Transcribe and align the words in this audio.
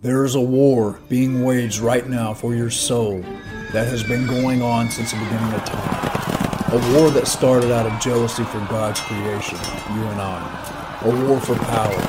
There 0.00 0.24
is 0.24 0.36
a 0.36 0.40
war 0.40 1.00
being 1.08 1.42
waged 1.42 1.80
right 1.80 2.08
now 2.08 2.32
for 2.32 2.54
your 2.54 2.70
soul 2.70 3.20
that 3.72 3.88
has 3.88 4.04
been 4.04 4.28
going 4.28 4.62
on 4.62 4.88
since 4.90 5.10
the 5.10 5.18
beginning 5.18 5.52
of 5.52 5.64
time. 5.64 6.72
A 6.72 6.94
war 6.94 7.10
that 7.10 7.26
started 7.26 7.72
out 7.72 7.84
of 7.84 8.00
jealousy 8.00 8.44
for 8.44 8.60
God's 8.70 9.00
creation, 9.00 9.58
you 9.92 10.02
and 10.04 10.20
I. 10.20 11.00
A 11.02 11.26
war 11.26 11.40
for 11.40 11.56
power. 11.56 12.00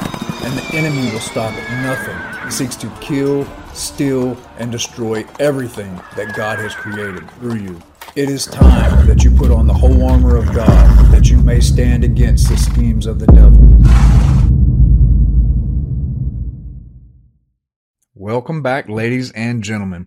And 0.44 0.56
the 0.56 0.70
enemy 0.74 1.12
will 1.12 1.20
stop 1.20 1.52
at 1.52 1.84
nothing. 1.84 2.46
He 2.46 2.52
seeks 2.52 2.76
to 2.76 2.90
kill, 3.02 3.48
steal, 3.74 4.38
and 4.60 4.72
destroy 4.72 5.26
everything 5.40 6.00
that 6.16 6.36
God 6.36 6.60
has 6.60 6.76
created 6.76 7.28
through 7.40 7.56
you. 7.56 7.82
It 8.16 8.30
is 8.30 8.46
time 8.46 9.08
that 9.08 9.24
you 9.24 9.32
put 9.32 9.50
on 9.50 9.66
the 9.66 9.74
whole 9.74 10.06
armor 10.06 10.38
of 10.38 10.46
God 10.54 11.12
that 11.12 11.32
you 11.32 11.38
may 11.38 11.60
stand 11.60 12.04
against 12.04 12.50
the 12.50 12.58
schemes 12.58 13.08
of 13.08 13.18
the 13.18 13.26
devil. 13.26 14.29
Welcome 18.30 18.62
back, 18.62 18.88
ladies 18.88 19.32
and 19.32 19.64
gentlemen. 19.64 20.06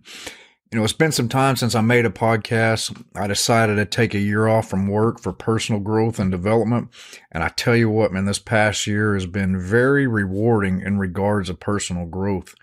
You 0.71 0.79
know, 0.79 0.85
it's 0.85 0.93
been 0.93 1.11
some 1.11 1.27
time 1.27 1.57
since 1.57 1.75
I 1.75 1.81
made 1.81 2.05
a 2.05 2.09
podcast. 2.09 3.03
I 3.13 3.27
decided 3.27 3.75
to 3.75 3.85
take 3.85 4.13
a 4.13 4.19
year 4.19 4.47
off 4.47 4.69
from 4.69 4.87
work 4.87 5.19
for 5.19 5.33
personal 5.33 5.81
growth 5.81 6.19
and 6.19 6.31
development. 6.31 6.87
And 7.33 7.43
I 7.43 7.49
tell 7.49 7.75
you 7.75 7.89
what, 7.89 8.13
man, 8.13 8.23
this 8.23 8.39
past 8.39 8.87
year 8.87 9.13
has 9.13 9.25
been 9.25 9.59
very 9.59 10.07
rewarding 10.07 10.79
in 10.79 10.99
regards 10.99 11.49
of 11.49 11.59
personal 11.59 12.05
growth. 12.05 12.55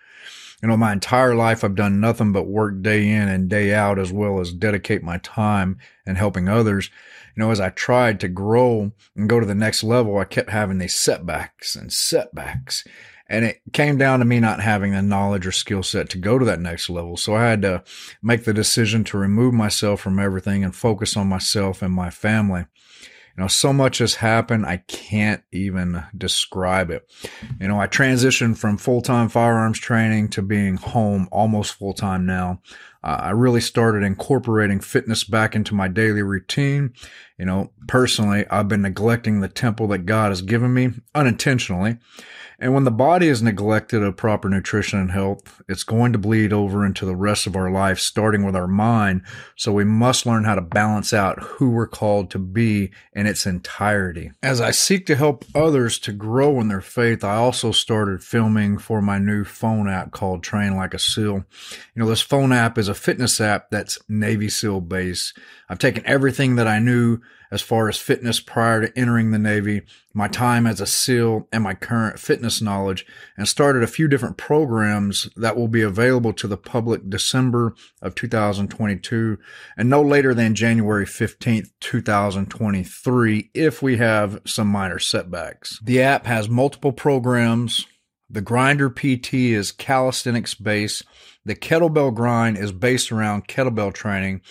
You 0.63 0.69
know, 0.69 0.79
my 0.79 0.95
entire 0.95 1.35
life 1.35 1.63
I've 1.63 1.75
done 1.75 2.01
nothing 2.01 2.33
but 2.33 2.47
work 2.47 2.81
day 2.81 3.07
in 3.11 3.29
and 3.29 3.51
day 3.51 3.75
out 3.75 3.99
as 3.99 4.11
well 4.11 4.41
as 4.41 4.55
dedicate 4.55 5.03
my 5.03 5.19
time 5.19 5.77
and 6.07 6.17
helping 6.17 6.49
others. 6.49 6.89
You 7.37 7.43
know, 7.43 7.51
as 7.51 7.61
I 7.61 7.69
tried 7.69 8.19
to 8.21 8.29
grow 8.29 8.93
and 9.15 9.29
go 9.29 9.39
to 9.39 9.47
the 9.47 9.55
next 9.55 9.85
level, 9.85 10.17
I 10.17 10.25
kept 10.25 10.49
having 10.49 10.79
these 10.79 10.97
setbacks 10.97 11.77
and 11.77 11.93
setbacks. 11.93 12.83
And 13.31 13.45
it 13.45 13.61
came 13.73 13.97
down 13.97 14.19
to 14.19 14.25
me 14.25 14.41
not 14.41 14.61
having 14.61 14.93
the 14.93 15.03
knowledge 15.03 15.47
or 15.47 15.53
skill 15.53 15.85
set 15.85 16.11
to 16.11 16.19
go 16.19 16.37
to 16.37 16.45
that 16.47 16.61
next 16.61 16.91
level. 16.91 17.17
So 17.17 17.37
I 17.37 17.45
had 17.45 17.63
to 17.63 17.85
make 18.21 18.45
the 18.45 18.53
decision 18.53 19.05
to 19.05 19.19
remove 19.19 19.55
myself 19.55 20.01
from 20.01 20.19
everything 20.19 20.65
and 20.65 20.75
focus 20.75 21.17
on 21.17 21.29
myself 21.29 21.81
and 21.81 21.95
my 21.95 22.11
family. 22.11 22.67
You 23.37 23.45
know, 23.45 23.49
so 23.49 23.73
much 23.73 23.99
has 23.99 24.17
happened, 24.17 24.67
I 24.67 24.79
can't 24.89 25.43
even 25.53 26.03
describe 26.19 26.91
it. 26.91 27.09
You 27.61 27.69
know, 27.69 27.81
I 27.81 27.87
transitioned 27.87 28.59
from 28.59 28.77
full 28.77 29.01
time 29.01 29.29
firearms 29.29 29.79
training 29.79 30.31
to 30.31 30.43
being 30.43 30.77
home 30.77 31.29
almost 31.31 31.75
full 31.75 31.95
time 31.95 32.27
now. 32.27 32.61
Uh, 33.03 33.19
I 33.21 33.31
really 33.31 33.61
started 33.61 34.03
incorporating 34.03 34.81
fitness 34.81 35.25
back 35.25 35.55
into 35.55 35.75
my 35.75 35.89
daily 35.89 36.23
routine. 36.23 36.93
You 37.39 37.47
know, 37.47 37.71
personally, 37.89 38.45
I've 38.51 38.69
been 38.69 38.83
neglecting 38.83 39.41
the 39.41 39.49
temple 39.49 39.89
that 39.89 40.07
God 40.07 40.31
has 40.31 40.43
given 40.43 40.75
me 40.75 40.91
unintentionally. 41.15 41.99
And 42.63 42.75
when 42.75 42.85
the 42.85 42.91
body 42.91 43.29
is 43.29 43.43
neglected 43.43 44.03
of 44.03 44.19
proper 44.19 44.47
nutrition 44.51 44.99
and 44.99 45.11
health, 45.11 45.63
it's 45.67 45.83
going 45.83 46.13
to 46.13 46.19
bleed 46.19 46.53
over 46.53 46.85
into 46.85 47.07
the 47.07 47.17
rest 47.17 47.47
of 47.47 47.57
our 47.57 47.71
life, 47.71 47.99
starting 47.99 48.45
with 48.45 48.55
our 48.55 48.67
mind. 48.67 49.23
So 49.57 49.73
we 49.73 49.85
must 49.85 50.27
learn 50.27 50.45
how 50.45 50.57
to 50.57 50.61
balance 50.61 51.15
out 51.15 51.43
who 51.43 51.71
we're 51.71 51.87
called 51.87 52.31
to 52.33 52.39
be 52.39 52.91
in 53.15 53.27
its 53.27 53.47
entirety. 53.47 54.33
As 54.43 54.61
I 54.61 54.73
seek 54.73 55.07
to 55.07 55.17
help 55.17 55.47
others 55.55 55.99
to 56.01 56.13
grow 56.13 56.61
in 56.61 56.69
their 56.69 56.83
faith, 56.83 57.25
I 57.25 57.37
also 57.37 57.73
started 57.73 58.23
filming 58.23 58.77
for 58.77 59.01
my 59.01 59.19
new 59.19 59.43
phone 59.43 59.89
app 59.89 60.11
called 60.11 60.43
Train 60.43 60.77
Like 60.77 60.93
a 60.93 60.99
SEAL. 60.99 61.47
You 61.95 62.03
know, 62.03 62.07
this 62.07 62.21
phone 62.21 62.53
app 62.53 62.77
is 62.77 62.90
a 62.91 62.95
fitness 62.95 63.41
app 63.41 63.71
that's 63.71 63.99
Navy 64.09 64.49
SEAL 64.49 64.83
based. 64.83 65.39
I've 65.69 65.79
taken 65.79 66.05
everything 66.07 66.57
that 66.57 66.69
I 66.69 66.79
knew 66.79 67.21
as 67.51 67.63
far 67.63 67.89
as 67.89 67.97
fitness 67.97 68.39
prior 68.41 68.87
to 68.87 68.99
entering 68.99 69.31
the 69.31 69.39
Navy, 69.39 69.83
my 70.15 70.29
time 70.29 70.67
as 70.67 70.81
a 70.81 70.87
SEAL, 70.87 71.49
and 71.53 71.65
my 71.65 71.75
current 71.75 72.19
fitness 72.19 72.63
knowledge, 72.63 73.05
and 73.37 73.49
started 73.49 73.83
a 73.83 73.89
few 73.89 74.07
different 74.07 74.37
programs 74.37 75.29
that 75.37 75.57
will 75.57 75.69
be 75.69 75.83
available 75.83 76.33
to 76.35 76.47
the 76.47 76.57
public 76.57 77.11
December 77.11 77.75
of 78.01 78.15
2022 78.15 79.39
and 79.77 79.91
no 79.91 80.01
later 80.01 80.33
than 80.33 80.55
January 80.55 81.07
15th, 81.07 81.71
2023, 81.81 83.51
if 83.53 83.83
we 83.83 83.97
have 83.97 84.41
some 84.45 84.69
minor 84.69 84.99
setbacks. 84.99 85.81
The 85.83 86.03
app 86.03 86.27
has 86.27 86.49
multiple 86.49 86.93
programs. 86.93 87.87
The 88.29 88.41
Grinder 88.41 88.91
PT 88.91 89.35
is 89.35 89.73
calisthenics 89.73 90.55
based. 90.55 91.05
The 91.45 91.55
kettlebell 91.55 92.15
grind 92.15 92.59
is 92.59 92.73
based 92.73 93.11
around 93.11 93.49
kettlebell 93.49 93.93
training 93.93 94.43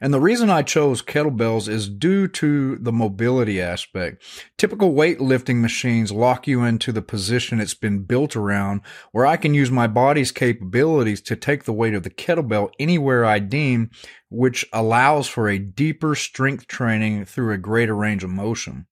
and 0.00 0.14
the 0.14 0.20
reason 0.20 0.50
I 0.50 0.62
chose 0.62 1.02
kettlebells 1.02 1.68
is 1.68 1.88
due 1.88 2.28
to 2.28 2.76
the 2.76 2.92
mobility 2.92 3.60
aspect. 3.60 4.22
Typical 4.56 4.92
weightlifting 4.92 5.60
machines 5.60 6.12
lock 6.12 6.46
you 6.46 6.62
into 6.62 6.92
the 6.92 7.02
position 7.02 7.60
it's 7.60 7.74
been 7.74 8.04
built 8.04 8.36
around 8.36 8.82
where 9.12 9.26
I 9.26 9.36
can 9.36 9.54
use 9.54 9.70
my 9.70 9.86
body's 9.86 10.32
capabilities 10.32 11.20
to 11.22 11.36
take 11.36 11.64
the 11.64 11.72
weight 11.72 11.94
of 11.94 12.04
the 12.04 12.10
kettlebell 12.10 12.70
anywhere 12.78 13.24
I 13.24 13.40
deem, 13.40 13.90
which 14.28 14.64
allows 14.72 15.26
for 15.26 15.48
a 15.48 15.58
deeper 15.58 16.14
strength 16.14 16.66
training 16.66 17.24
through 17.24 17.52
a 17.52 17.58
greater 17.58 17.94
range 17.94 18.22
of 18.22 18.30
motion. 18.30 18.86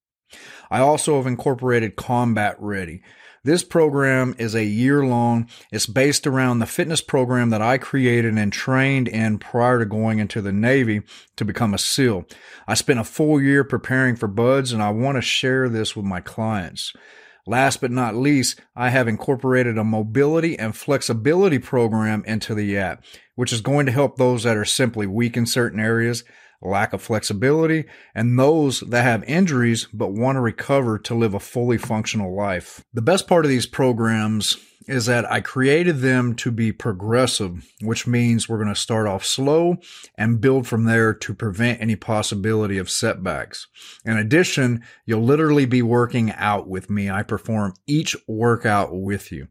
I 0.70 0.80
also 0.80 1.16
have 1.16 1.26
incorporated 1.26 1.94
combat 1.94 2.56
ready. 2.58 3.02
This 3.46 3.62
program 3.62 4.34
is 4.38 4.56
a 4.56 4.64
year 4.64 5.06
long. 5.06 5.48
It's 5.70 5.86
based 5.86 6.26
around 6.26 6.58
the 6.58 6.66
fitness 6.66 7.00
program 7.00 7.50
that 7.50 7.62
I 7.62 7.78
created 7.78 8.36
and 8.36 8.52
trained 8.52 9.06
in 9.06 9.38
prior 9.38 9.78
to 9.78 9.84
going 9.84 10.18
into 10.18 10.42
the 10.42 10.50
Navy 10.50 11.02
to 11.36 11.44
become 11.44 11.72
a 11.72 11.78
SEAL. 11.78 12.26
I 12.66 12.74
spent 12.74 12.98
a 12.98 13.04
full 13.04 13.40
year 13.40 13.62
preparing 13.62 14.16
for 14.16 14.26
BUD/S 14.26 14.72
and 14.72 14.82
I 14.82 14.90
want 14.90 15.16
to 15.16 15.22
share 15.22 15.68
this 15.68 15.94
with 15.94 16.04
my 16.04 16.20
clients. 16.20 16.92
Last 17.46 17.80
but 17.80 17.92
not 17.92 18.16
least, 18.16 18.60
I 18.74 18.88
have 18.88 19.06
incorporated 19.06 19.78
a 19.78 19.84
mobility 19.84 20.58
and 20.58 20.76
flexibility 20.76 21.60
program 21.60 22.24
into 22.26 22.52
the 22.52 22.76
app, 22.76 23.04
which 23.36 23.52
is 23.52 23.60
going 23.60 23.86
to 23.86 23.92
help 23.92 24.16
those 24.16 24.42
that 24.42 24.56
are 24.56 24.64
simply 24.64 25.06
weak 25.06 25.36
in 25.36 25.46
certain 25.46 25.78
areas 25.78 26.24
lack 26.62 26.92
of 26.92 27.02
flexibility, 27.02 27.84
and 28.14 28.38
those 28.38 28.80
that 28.80 29.02
have 29.02 29.24
injuries 29.24 29.88
but 29.92 30.12
want 30.12 30.36
to 30.36 30.40
recover 30.40 30.98
to 30.98 31.14
live 31.14 31.34
a 31.34 31.40
fully 31.40 31.78
functional 31.78 32.34
life. 32.34 32.84
The 32.92 33.02
best 33.02 33.26
part 33.26 33.44
of 33.44 33.48
these 33.48 33.66
programs 33.66 34.56
is 34.86 35.06
that 35.06 35.30
I 35.30 35.40
created 35.40 35.98
them 35.98 36.34
to 36.36 36.50
be 36.50 36.72
progressive, 36.72 37.72
which 37.82 38.06
means 38.06 38.48
we're 38.48 38.62
going 38.62 38.72
to 38.72 38.80
start 38.80 39.06
off 39.06 39.24
slow 39.24 39.78
and 40.16 40.40
build 40.40 40.66
from 40.66 40.84
there 40.84 41.12
to 41.12 41.34
prevent 41.34 41.80
any 41.80 41.96
possibility 41.96 42.78
of 42.78 42.90
setbacks. 42.90 43.66
In 44.04 44.16
addition, 44.16 44.82
you'll 45.04 45.24
literally 45.24 45.66
be 45.66 45.82
working 45.82 46.30
out 46.32 46.68
with 46.68 46.88
me. 46.88 47.10
I 47.10 47.22
perform 47.24 47.74
each 47.86 48.16
workout 48.28 48.94
with 48.94 49.32
you. 49.32 49.48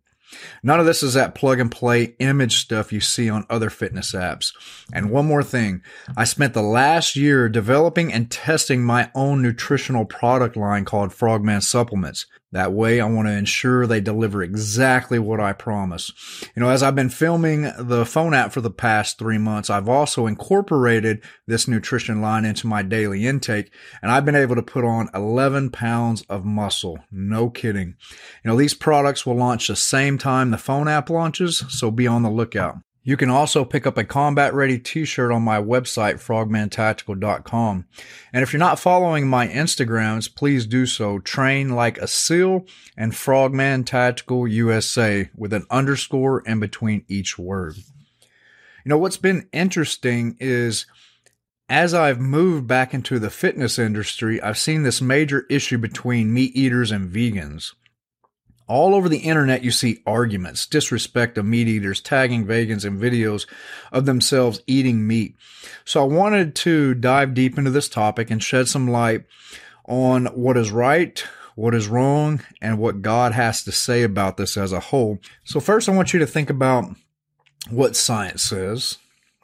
None 0.63 0.79
of 0.79 0.85
this 0.85 1.03
is 1.03 1.13
that 1.13 1.35
plug 1.35 1.59
and 1.59 1.71
play 1.71 2.15
image 2.19 2.57
stuff 2.57 2.91
you 2.91 2.99
see 2.99 3.29
on 3.29 3.45
other 3.49 3.69
fitness 3.69 4.13
apps. 4.13 4.53
And 4.91 5.09
one 5.09 5.25
more 5.25 5.43
thing. 5.43 5.81
I 6.17 6.23
spent 6.23 6.53
the 6.53 6.61
last 6.61 7.15
year 7.15 7.49
developing 7.49 8.11
and 8.11 8.29
testing 8.29 8.83
my 8.83 9.11
own 9.15 9.41
nutritional 9.41 10.05
product 10.05 10.55
line 10.55 10.85
called 10.85 11.13
Frogman 11.13 11.61
Supplements. 11.61 12.25
That 12.55 12.71
way 12.71 13.01
I 13.01 13.05
want 13.05 13.27
to 13.27 13.33
ensure 13.33 13.85
they 13.85 13.99
deliver 13.99 14.41
exactly 14.41 15.19
what 15.19 15.41
I 15.41 15.51
promise. 15.51 16.13
You 16.55 16.61
know, 16.61 16.69
as 16.69 16.83
I've 16.83 16.95
been 16.95 17.09
filming 17.09 17.69
the 17.77 18.05
phone 18.05 18.33
app 18.33 18.53
for 18.53 18.61
the 18.61 18.71
past 18.71 19.19
three 19.19 19.37
months, 19.37 19.69
I've 19.69 19.89
also 19.89 20.25
incorporated 20.25 21.21
this 21.45 21.67
nutrition 21.67 22.21
line 22.21 22.45
into 22.45 22.65
my 22.65 22.81
daily 22.81 23.27
intake 23.27 23.73
and 24.01 24.09
I've 24.09 24.23
been 24.23 24.37
able 24.37 24.55
to 24.55 24.61
put 24.61 24.85
on 24.85 25.09
11 25.13 25.71
pounds 25.71 26.21
of 26.29 26.45
muscle. 26.45 26.99
No 27.11 27.49
kidding. 27.49 27.95
You 28.41 28.51
know, 28.51 28.55
these 28.55 28.73
products 28.73 29.25
will 29.25 29.35
launch 29.35 29.67
the 29.67 29.75
same 29.75 30.17
time 30.17 30.51
the 30.51 30.57
phone 30.57 30.87
app 30.87 31.09
launches, 31.09 31.61
so 31.67 31.91
be 31.91 32.07
on 32.07 32.23
the 32.23 32.29
lookout. 32.29 32.77
You 33.07 33.17
can 33.17 33.29
also 33.29 33.63
pick 33.63 33.85
up 33.85 33.99
a 33.99 34.03
combat 34.03 34.51
ready 34.55 34.79
t-shirt 34.79 35.31
on 35.31 35.43
my 35.43 35.61
website, 35.61 36.15
frogmantactical.com. 36.15 37.85
And 38.33 38.43
if 38.43 38.51
you're 38.51 38.59
not 38.59 38.79
following 38.79 39.27
my 39.27 39.47
Instagrams, 39.47 40.33
please 40.33 40.65
do 40.65 40.87
so. 40.87 41.19
Train 41.19 41.75
like 41.75 41.99
a 41.99 42.07
seal 42.07 42.65
and 42.97 43.15
frogman 43.15 43.83
tactical 43.83 44.47
USA 44.47 45.29
with 45.35 45.53
an 45.53 45.67
underscore 45.69 46.41
in 46.47 46.59
between 46.59 47.05
each 47.07 47.37
word. 47.37 47.75
You 47.77 48.89
know, 48.89 48.97
what's 48.97 49.17
been 49.17 49.49
interesting 49.53 50.35
is 50.39 50.87
as 51.69 51.93
I've 51.93 52.19
moved 52.19 52.65
back 52.65 52.91
into 52.95 53.19
the 53.19 53.29
fitness 53.29 53.77
industry, 53.77 54.41
I've 54.41 54.57
seen 54.57 54.81
this 54.81 54.99
major 54.99 55.45
issue 55.47 55.77
between 55.77 56.33
meat 56.33 56.55
eaters 56.55 56.91
and 56.91 57.11
vegans. 57.11 57.73
All 58.67 58.95
over 58.95 59.07
the 59.07 59.19
internet, 59.19 59.63
you 59.63 59.71
see 59.71 60.01
arguments, 60.07 60.65
disrespect 60.65 61.37
of 61.37 61.45
meat 61.45 61.67
eaters, 61.67 62.01
tagging 62.01 62.47
vegans 62.47 62.83
in 62.83 62.99
videos 62.99 63.45
of 63.91 64.05
themselves 64.05 64.61
eating 64.65 65.05
meat. 65.05 65.35
So 65.83 66.01
I 66.01 66.07
wanted 66.07 66.55
to 66.55 66.95
dive 66.95 67.35
deep 67.35 67.57
into 67.57 67.69
this 67.69 67.87
topic 67.87 68.31
and 68.31 68.41
shed 68.41 68.67
some 68.67 68.87
light 68.87 69.25
on 69.87 70.25
what 70.27 70.57
is 70.57 70.71
right, 70.71 71.23
what 71.55 71.75
is 71.75 71.87
wrong, 71.87 72.41
and 72.59 72.79
what 72.79 73.03
God 73.03 73.33
has 73.33 73.63
to 73.65 73.71
say 73.71 74.01
about 74.01 74.37
this 74.37 74.57
as 74.57 74.73
a 74.73 74.79
whole. 74.79 75.19
So 75.43 75.59
first, 75.59 75.87
I 75.87 75.93
want 75.93 76.13
you 76.13 76.19
to 76.19 76.27
think 76.27 76.49
about 76.49 76.85
what 77.69 77.95
science 77.95 78.41
says 78.41 78.97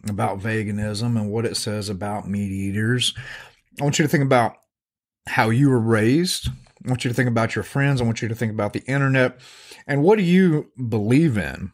about 0.10 0.40
veganism 0.40 1.16
and 1.20 1.30
what 1.30 1.46
it 1.46 1.58
says 1.58 1.90
about 1.90 2.28
meat 2.28 2.52
eaters. 2.52 3.14
I 3.80 3.84
want 3.84 4.00
you 4.00 4.04
to 4.04 4.10
think 4.10 4.24
about 4.24 4.58
how 5.28 5.52
you 5.52 5.70
were 5.70 5.80
raised, 5.80 6.50
I 6.86 6.90
want 6.90 7.04
you 7.04 7.10
to 7.10 7.16
think 7.16 7.30
about 7.30 7.56
your 7.56 7.64
friends. 7.64 8.02
I 8.02 8.06
want 8.06 8.22
you 8.22 8.28
to 8.28 8.36
think 8.36 8.52
about 8.52 8.74
the 8.74 8.84
internet. 8.86 9.40
And 9.88 10.04
what 10.04 10.18
do 10.18 10.24
you 10.24 10.72
believe 10.90 11.38
in? 11.38 11.72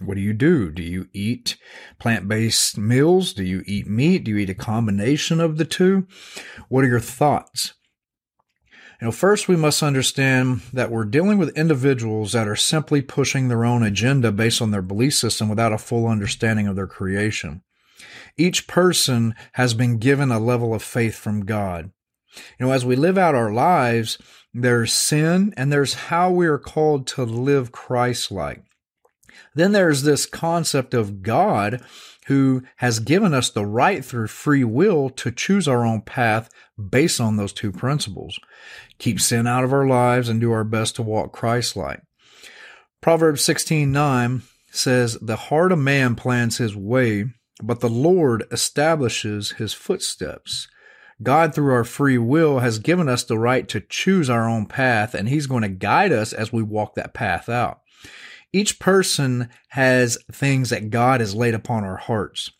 What 0.00 0.14
do 0.14 0.20
you 0.20 0.32
do? 0.32 0.70
Do 0.70 0.82
you 0.82 1.08
eat 1.12 1.56
plant 1.98 2.28
based 2.28 2.76
meals? 2.76 3.32
Do 3.32 3.44
you 3.44 3.62
eat 3.66 3.86
meat? 3.86 4.24
Do 4.24 4.32
you 4.32 4.38
eat 4.38 4.50
a 4.50 4.54
combination 4.54 5.40
of 5.40 5.58
the 5.58 5.64
two? 5.64 6.06
What 6.68 6.84
are 6.84 6.88
your 6.88 7.00
thoughts? 7.00 7.74
You 9.00 9.06
know, 9.06 9.12
first 9.12 9.48
we 9.48 9.56
must 9.56 9.82
understand 9.82 10.62
that 10.72 10.90
we're 10.90 11.04
dealing 11.04 11.38
with 11.38 11.56
individuals 11.56 12.32
that 12.32 12.46
are 12.46 12.56
simply 12.56 13.02
pushing 13.02 13.48
their 13.48 13.64
own 13.64 13.82
agenda 13.82 14.30
based 14.30 14.62
on 14.62 14.70
their 14.70 14.82
belief 14.82 15.14
system 15.14 15.48
without 15.48 15.72
a 15.72 15.78
full 15.78 16.06
understanding 16.06 16.68
of 16.68 16.76
their 16.76 16.86
creation. 16.86 17.62
Each 18.36 18.66
person 18.66 19.34
has 19.54 19.74
been 19.74 19.98
given 19.98 20.30
a 20.30 20.38
level 20.38 20.72
of 20.72 20.82
faith 20.82 21.16
from 21.16 21.44
God. 21.44 21.90
You 22.58 22.66
know, 22.66 22.72
as 22.72 22.84
we 22.84 22.96
live 22.96 23.18
out 23.18 23.34
our 23.34 23.52
lives, 23.52 24.18
there's 24.54 24.92
sin 24.92 25.52
and 25.56 25.72
there's 25.72 25.94
how 25.94 26.30
we 26.30 26.46
are 26.46 26.58
called 26.58 27.06
to 27.08 27.24
live 27.24 27.72
Christ 27.72 28.30
like. 28.30 28.62
Then 29.54 29.72
there's 29.72 30.02
this 30.02 30.26
concept 30.26 30.94
of 30.94 31.22
God 31.22 31.82
who 32.26 32.62
has 32.76 33.00
given 33.00 33.34
us 33.34 33.50
the 33.50 33.66
right 33.66 34.04
through 34.04 34.28
free 34.28 34.64
will 34.64 35.10
to 35.10 35.30
choose 35.30 35.66
our 35.66 35.84
own 35.84 36.02
path 36.02 36.48
based 36.90 37.20
on 37.20 37.36
those 37.36 37.52
two 37.52 37.72
principles. 37.72 38.38
Keep 38.98 39.20
sin 39.20 39.46
out 39.46 39.64
of 39.64 39.72
our 39.72 39.86
lives 39.86 40.28
and 40.28 40.40
do 40.40 40.52
our 40.52 40.64
best 40.64 40.96
to 40.96 41.02
walk 41.02 41.32
Christ 41.32 41.76
like. 41.76 42.00
Proverbs 43.00 43.44
16:9 43.44 44.42
says, 44.70 45.18
"The 45.20 45.36
heart 45.36 45.72
of 45.72 45.78
man 45.80 46.14
plans 46.14 46.58
his 46.58 46.76
way, 46.76 47.26
but 47.62 47.80
the 47.80 47.90
Lord 47.90 48.44
establishes 48.52 49.52
his 49.52 49.72
footsteps." 49.72 50.68
God, 51.22 51.54
through 51.54 51.72
our 51.72 51.84
free 51.84 52.18
will, 52.18 52.60
has 52.60 52.78
given 52.78 53.08
us 53.08 53.24
the 53.24 53.38
right 53.38 53.68
to 53.68 53.80
choose 53.80 54.28
our 54.28 54.48
own 54.48 54.66
path, 54.66 55.14
and 55.14 55.28
He's 55.28 55.46
going 55.46 55.62
to 55.62 55.68
guide 55.68 56.12
us 56.12 56.32
as 56.32 56.52
we 56.52 56.62
walk 56.62 56.94
that 56.94 57.14
path 57.14 57.48
out. 57.48 57.80
Each 58.52 58.78
person 58.78 59.48
has 59.68 60.18
things 60.30 60.70
that 60.70 60.90
God 60.90 61.20
has 61.20 61.34
laid 61.34 61.54
upon 61.54 61.84
our 61.84 61.96
hearts. 61.96 62.50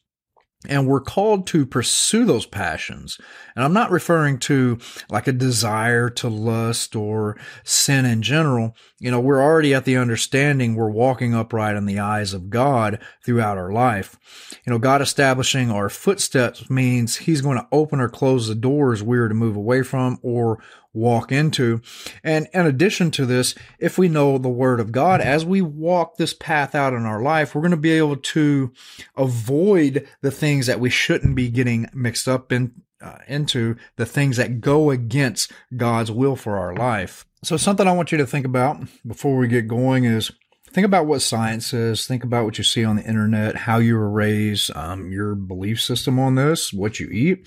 And 0.69 0.87
we're 0.87 1.01
called 1.01 1.47
to 1.49 1.67
pursue 1.67 2.25
those 2.25 2.47
passions. 2.47 3.19
And 3.57 3.65
I'm 3.65 3.73
not 3.73 3.91
referring 3.91 4.39
to 4.41 4.79
like 5.11 5.27
a 5.27 5.33
desire 5.33 6.09
to 6.11 6.29
lust 6.29 6.95
or 6.95 7.37
sin 7.65 8.05
in 8.05 8.23
general. 8.23 8.77
You 9.01 9.11
know, 9.11 9.19
we're 9.19 9.43
already 9.43 9.75
at 9.75 9.85
the 9.85 9.97
understanding 9.97 10.75
we're 10.75 10.89
walking 10.89 11.35
upright 11.35 11.77
in 11.77 11.87
the 11.87 11.99
eyes 11.99 12.33
of 12.33 12.49
God 12.49 13.01
throughout 13.25 13.59
our 13.59 13.73
life. 13.73 14.17
You 14.65 14.73
know, 14.73 14.79
God 14.79 15.03
establishing 15.03 15.71
our 15.71 15.89
footsteps 15.89 16.71
means 16.71 17.17
He's 17.17 17.41
going 17.41 17.59
to 17.59 17.69
open 17.73 17.99
or 17.99 18.09
close 18.09 18.47
the 18.47 18.55
doors 18.55 19.03
we're 19.03 19.29
to 19.29 19.35
move 19.35 19.57
away 19.57 19.83
from 19.83 20.19
or 20.23 20.63
walk 20.93 21.33
into. 21.33 21.81
And 22.23 22.49
in 22.53 22.67
addition 22.67 23.11
to 23.13 23.27
this, 23.27 23.55
if 23.79 23.99
we 23.99 24.09
know 24.09 24.39
the 24.39 24.49
word 24.49 24.81
of 24.81 24.93
God, 24.93 25.21
as 25.21 25.45
we 25.45 25.63
walk 25.63 26.17
this 26.17 26.35
path 26.35 26.75
out 26.75 26.93
in 26.93 27.05
our 27.05 27.23
life, 27.23 27.55
we're 27.55 27.63
going 27.63 27.71
to 27.71 27.77
be 27.77 27.93
able 27.93 28.17
to 28.17 28.73
avoid 29.17 30.07
the 30.21 30.31
things 30.31 30.67
that 30.67 30.81
we 30.81 30.91
shouldn't 30.91 31.35
be 31.35 31.49
getting 31.49 31.89
mixed 31.95 32.29
up 32.29 32.53
in, 32.53 32.73
uh, 33.01 33.19
into 33.27 33.77
the 33.97 34.07
things 34.07 34.37
that 34.37 34.61
go 34.61 34.91
against 34.91 35.51
God's 35.77 36.11
will 36.11 36.37
for 36.37 36.59
our 36.59 36.75
life. 36.75 37.25
So 37.43 37.57
something 37.57 37.89
I 37.89 37.93
want 37.93 38.13
you 38.13 38.19
to 38.19 38.27
think 38.27 38.47
about 38.47 38.85
before 39.07 39.37
we 39.37 39.49
get 39.49 39.67
going 39.67 40.05
is 40.05 40.31
think 40.73 40.85
about 40.85 41.07
what 41.07 41.23
science 41.23 41.67
says. 41.67 42.07
Think 42.07 42.23
about 42.23 42.45
what 42.45 42.59
you 42.59 42.65
see 42.65 42.85
on 42.85 42.97
the 42.97 43.05
internet, 43.05 43.57
how 43.57 43.79
you 43.79 43.97
were 43.97 44.11
raised, 44.11 44.75
um, 44.77 45.11
your 45.11 45.35
belief 45.35 45.81
system 45.81 46.19
on 46.19 46.37
this, 46.37 46.73
what 46.73 47.01
you 47.01 47.09
eat. 47.09 47.47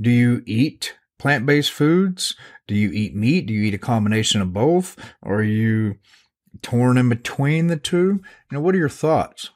Do 0.00 0.10
you 0.10 0.42
eat 0.46 0.96
plant 1.22 1.46
based 1.46 1.70
foods? 1.70 2.34
Do 2.66 2.74
you 2.74 2.90
eat 2.90 3.14
meat? 3.14 3.46
Do 3.46 3.54
you 3.54 3.62
eat 3.62 3.74
a 3.74 3.78
combination 3.78 4.40
of 4.40 4.52
both? 4.52 4.96
Are 5.22 5.44
you 5.44 5.94
torn 6.62 6.98
in 6.98 7.08
between 7.08 7.68
the 7.68 7.76
two? 7.76 7.96
You 7.96 8.22
know, 8.50 8.60
what 8.60 8.74
are 8.74 8.78
your 8.78 8.88
thoughts? 8.88 9.50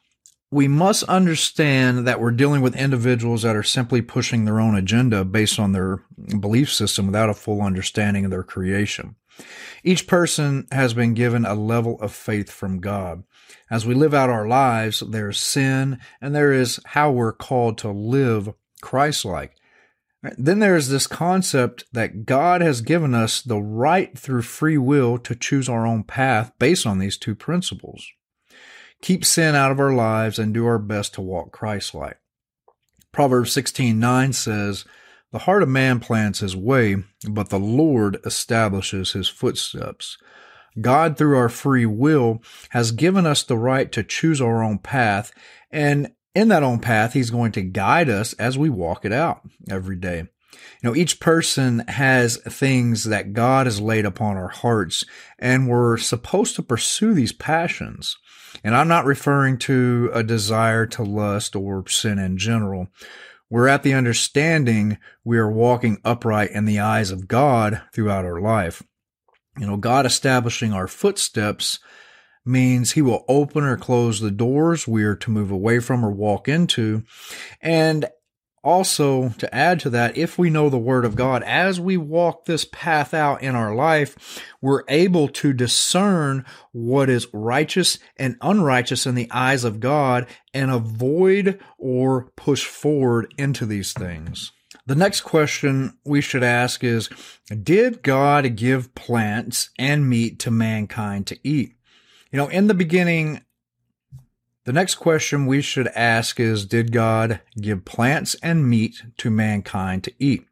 We 0.52 0.68
must 0.68 1.02
understand 1.04 2.06
that 2.06 2.20
we're 2.20 2.30
dealing 2.30 2.62
with 2.62 2.76
individuals 2.76 3.42
that 3.42 3.56
are 3.56 3.64
simply 3.64 4.00
pushing 4.00 4.44
their 4.44 4.60
own 4.60 4.76
agenda 4.76 5.24
based 5.24 5.58
on 5.58 5.72
their 5.72 6.04
belief 6.38 6.72
system 6.72 7.06
without 7.06 7.30
a 7.30 7.34
full 7.34 7.60
understanding 7.60 8.24
of 8.24 8.30
their 8.30 8.44
creation. 8.44 9.16
Each 9.82 10.06
person 10.06 10.68
has 10.70 10.94
been 10.94 11.14
given 11.14 11.44
a 11.44 11.54
level 11.56 12.00
of 12.00 12.12
faith 12.12 12.48
from 12.48 12.78
God. 12.78 13.24
As 13.72 13.84
we 13.84 13.92
live 13.92 14.14
out 14.14 14.30
our 14.30 14.46
lives, 14.46 15.00
there's 15.00 15.40
sin 15.40 15.98
and 16.20 16.32
there 16.32 16.52
is 16.52 16.78
how 16.84 17.10
we're 17.10 17.32
called 17.32 17.76
to 17.78 17.90
live 17.90 18.54
Christ 18.80 19.24
like. 19.24 19.56
Then 20.36 20.58
there's 20.58 20.88
this 20.88 21.06
concept 21.06 21.84
that 21.92 22.24
God 22.26 22.60
has 22.60 22.80
given 22.80 23.14
us 23.14 23.42
the 23.42 23.60
right 23.60 24.18
through 24.18 24.42
free 24.42 24.78
will 24.78 25.18
to 25.18 25.36
choose 25.36 25.68
our 25.68 25.86
own 25.86 26.02
path 26.02 26.52
based 26.58 26.86
on 26.86 26.98
these 26.98 27.16
two 27.16 27.34
principles. 27.34 28.06
Keep 29.02 29.24
sin 29.24 29.54
out 29.54 29.70
of 29.70 29.78
our 29.78 29.92
lives 29.92 30.38
and 30.38 30.54
do 30.54 30.66
our 30.66 30.78
best 30.78 31.14
to 31.14 31.20
walk 31.20 31.52
Christ-like. 31.52 32.18
Proverbs 33.12 33.52
16:9 33.52 34.32
says, 34.32 34.84
"The 35.32 35.40
heart 35.40 35.62
of 35.62 35.68
man 35.68 36.00
plans 36.00 36.40
his 36.40 36.56
way, 36.56 36.96
but 37.28 37.50
the 37.50 37.60
Lord 37.60 38.18
establishes 38.24 39.12
his 39.12 39.28
footsteps." 39.28 40.18
God, 40.80 41.16
through 41.16 41.36
our 41.36 41.48
free 41.48 41.86
will, 41.86 42.42
has 42.70 42.90
given 42.90 43.26
us 43.26 43.42
the 43.42 43.56
right 43.56 43.90
to 43.92 44.02
choose 44.02 44.40
our 44.40 44.62
own 44.62 44.78
path, 44.78 45.32
and 45.70 46.10
in 46.36 46.48
that 46.48 46.62
own 46.62 46.78
path, 46.80 47.14
he's 47.14 47.30
going 47.30 47.50
to 47.52 47.62
guide 47.62 48.10
us 48.10 48.34
as 48.34 48.58
we 48.58 48.68
walk 48.68 49.06
it 49.06 49.12
out 49.12 49.40
every 49.70 49.96
day. 49.96 50.18
You 50.82 50.90
know, 50.90 50.94
each 50.94 51.18
person 51.18 51.78
has 51.88 52.36
things 52.36 53.04
that 53.04 53.32
God 53.32 53.66
has 53.66 53.80
laid 53.80 54.04
upon 54.04 54.36
our 54.36 54.48
hearts, 54.48 55.02
and 55.38 55.66
we're 55.66 55.96
supposed 55.96 56.54
to 56.56 56.62
pursue 56.62 57.14
these 57.14 57.32
passions. 57.32 58.18
And 58.62 58.76
I'm 58.76 58.86
not 58.86 59.06
referring 59.06 59.56
to 59.60 60.10
a 60.12 60.22
desire 60.22 60.84
to 60.86 61.02
lust 61.02 61.56
or 61.56 61.88
sin 61.88 62.18
in 62.18 62.36
general. 62.36 62.88
We're 63.48 63.68
at 63.68 63.82
the 63.82 63.94
understanding 63.94 64.98
we 65.24 65.38
are 65.38 65.50
walking 65.50 65.98
upright 66.04 66.50
in 66.50 66.66
the 66.66 66.80
eyes 66.80 67.10
of 67.10 67.28
God 67.28 67.80
throughout 67.94 68.26
our 68.26 68.40
life. 68.40 68.82
You 69.58 69.66
know, 69.66 69.78
God 69.78 70.04
establishing 70.04 70.74
our 70.74 70.86
footsteps 70.86 71.78
means 72.46 72.92
he 72.92 73.02
will 73.02 73.24
open 73.28 73.64
or 73.64 73.76
close 73.76 74.20
the 74.20 74.30
doors 74.30 74.86
we 74.86 75.04
are 75.04 75.16
to 75.16 75.30
move 75.30 75.50
away 75.50 75.80
from 75.80 76.04
or 76.04 76.10
walk 76.10 76.48
into. 76.48 77.02
And 77.60 78.06
also, 78.66 79.28
to 79.38 79.54
add 79.54 79.78
to 79.80 79.90
that, 79.90 80.16
if 80.16 80.38
we 80.38 80.50
know 80.50 80.68
the 80.68 80.76
Word 80.76 81.04
of 81.04 81.14
God, 81.14 81.44
as 81.44 81.78
we 81.78 81.96
walk 81.96 82.46
this 82.46 82.64
path 82.64 83.14
out 83.14 83.40
in 83.40 83.54
our 83.54 83.72
life, 83.72 84.42
we're 84.60 84.82
able 84.88 85.28
to 85.28 85.52
discern 85.52 86.44
what 86.72 87.08
is 87.08 87.28
righteous 87.32 88.00
and 88.16 88.36
unrighteous 88.40 89.06
in 89.06 89.14
the 89.14 89.30
eyes 89.30 89.62
of 89.62 89.78
God 89.78 90.26
and 90.52 90.72
avoid 90.72 91.60
or 91.78 92.32
push 92.34 92.64
forward 92.64 93.32
into 93.38 93.66
these 93.66 93.92
things. 93.92 94.50
The 94.84 94.96
next 94.96 95.20
question 95.20 95.96
we 96.04 96.20
should 96.20 96.42
ask 96.42 96.82
is 96.82 97.08
Did 97.48 98.02
God 98.02 98.56
give 98.56 98.96
plants 98.96 99.70
and 99.78 100.10
meat 100.10 100.40
to 100.40 100.50
mankind 100.50 101.28
to 101.28 101.38
eat? 101.44 101.75
You 102.36 102.42
know, 102.42 102.48
in 102.48 102.66
the 102.66 102.74
beginning, 102.74 103.40
the 104.64 104.72
next 104.74 104.96
question 104.96 105.46
we 105.46 105.62
should 105.62 105.88
ask 105.96 106.38
is 106.38 106.66
Did 106.66 106.92
God 106.92 107.40
give 107.58 107.86
plants 107.86 108.36
and 108.42 108.68
meat 108.68 109.02
to 109.16 109.30
mankind 109.30 110.04
to 110.04 110.12
eat? 110.18 110.44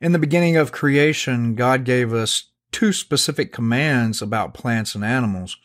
In 0.00 0.12
the 0.12 0.18
beginning 0.18 0.56
of 0.56 0.72
creation, 0.72 1.54
God 1.54 1.84
gave 1.84 2.14
us 2.14 2.44
two 2.70 2.94
specific 2.94 3.52
commands 3.52 4.22
about 4.22 4.54
plants 4.54 4.94
and 4.94 5.04
animals. 5.04 5.58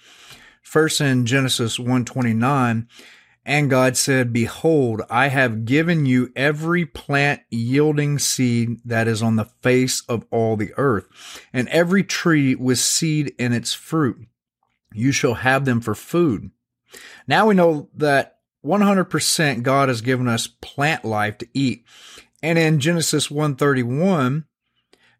First 0.63 0.99
in 0.99 1.25
Genesis 1.25 1.79
129, 1.79 2.89
and 3.45 3.69
God 3.69 3.95
said, 3.95 4.33
Behold, 4.33 5.01
I 5.09 5.29
have 5.29 5.63
given 5.63 6.05
you 6.05 6.29
every 6.35 6.85
plant 6.85 7.39
yielding 7.49 8.19
seed 8.19 8.81
that 8.83 9.07
is 9.07 9.23
on 9.23 9.37
the 9.37 9.49
face 9.61 10.03
of 10.09 10.25
all 10.29 10.57
the 10.57 10.73
earth, 10.75 11.07
and 11.53 11.69
every 11.69 12.03
tree 12.03 12.53
with 12.53 12.79
seed 12.79 13.33
in 13.39 13.53
its 13.53 13.73
fruit 13.73 14.27
you 14.97 15.11
shall 15.11 15.35
have 15.35 15.65
them 15.65 15.81
for 15.81 15.95
food. 15.95 16.51
Now 17.27 17.47
we 17.47 17.55
know 17.55 17.89
that 17.95 18.39
100% 18.65 19.63
God 19.63 19.89
has 19.89 20.01
given 20.01 20.27
us 20.27 20.47
plant 20.47 21.05
life 21.05 21.37
to 21.39 21.47
eat. 21.53 21.85
And 22.43 22.57
in 22.57 22.79
Genesis 22.79 23.31
131, 23.31 24.45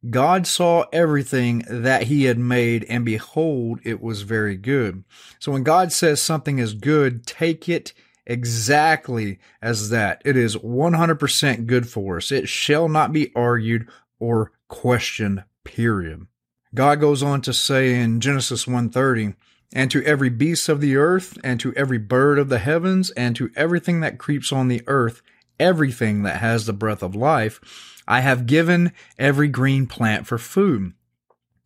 God 0.09 0.45
saw 0.47 0.85
everything 0.93 1.65
that 1.69 2.03
he 2.03 2.25
had 2.25 2.37
made 2.37 2.85
and 2.85 3.03
behold, 3.03 3.79
it 3.83 4.01
was 4.01 4.21
very 4.21 4.55
good. 4.55 5.03
So 5.39 5.51
when 5.51 5.63
God 5.63 5.91
says 5.91 6.21
something 6.21 6.59
is 6.59 6.73
good, 6.73 7.25
take 7.25 7.67
it 7.67 7.93
exactly 8.25 9.39
as 9.61 9.89
that. 9.89 10.21
It 10.23 10.37
is 10.37 10.55
100% 10.57 11.65
good 11.65 11.89
for 11.89 12.17
us. 12.17 12.31
It 12.31 12.47
shall 12.47 12.87
not 12.89 13.11
be 13.11 13.31
argued 13.35 13.87
or 14.19 14.51
questioned, 14.67 15.43
period. 15.63 16.27
God 16.75 16.99
goes 16.99 17.23
on 17.23 17.41
to 17.41 17.53
say 17.53 17.99
in 17.99 18.19
Genesis 18.19 18.67
130, 18.67 19.33
and 19.73 19.91
to 19.91 20.03
every 20.03 20.29
beast 20.29 20.69
of 20.69 20.81
the 20.81 20.95
earth, 20.95 21.37
and 21.43 21.59
to 21.59 21.73
every 21.75 21.97
bird 21.97 22.39
of 22.39 22.49
the 22.49 22.59
heavens, 22.59 23.09
and 23.11 23.35
to 23.35 23.51
everything 23.55 23.99
that 24.01 24.17
creeps 24.17 24.51
on 24.51 24.67
the 24.67 24.81
earth, 24.87 25.21
everything 25.59 26.23
that 26.23 26.37
has 26.37 26.65
the 26.65 26.73
breath 26.73 27.03
of 27.03 27.15
life, 27.15 28.03
I 28.07 28.21
have 28.21 28.45
given 28.45 28.93
every 29.17 29.49
green 29.49 29.85
plant 29.87 30.27
for 30.27 30.37
food. 30.37 30.93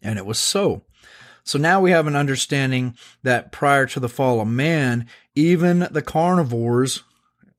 And 0.01 0.17
it 0.17 0.25
was 0.25 0.39
so. 0.39 0.83
So 1.43 1.59
now 1.59 1.79
we 1.81 1.91
have 1.91 2.07
an 2.07 2.15
understanding 2.15 2.95
that 3.23 3.51
prior 3.51 3.85
to 3.87 3.99
the 3.99 4.09
fall 4.09 4.41
of 4.41 4.47
man, 4.47 5.07
even 5.35 5.87
the 5.91 6.01
carnivores, 6.01 7.03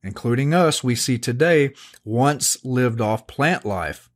including 0.03 0.53
us, 0.53 0.83
we 0.83 0.95
see 0.95 1.17
today, 1.17 1.73
once 2.03 2.63
lived 2.65 3.01
off 3.01 3.27
plant 3.27 3.65
life. 3.65 4.09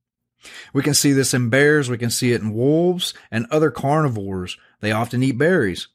We 0.73 0.83
can 0.83 0.93
see 0.93 1.11
this 1.11 1.33
in 1.33 1.49
bears, 1.49 1.89
we 1.89 1.97
can 1.97 2.09
see 2.09 2.33
it 2.33 2.41
in 2.41 2.53
wolves 2.53 3.13
and 3.31 3.45
other 3.51 3.71
carnivores. 3.71 4.57
They 4.79 4.91
often 4.91 5.23
eat 5.23 5.37
berries. 5.37 5.87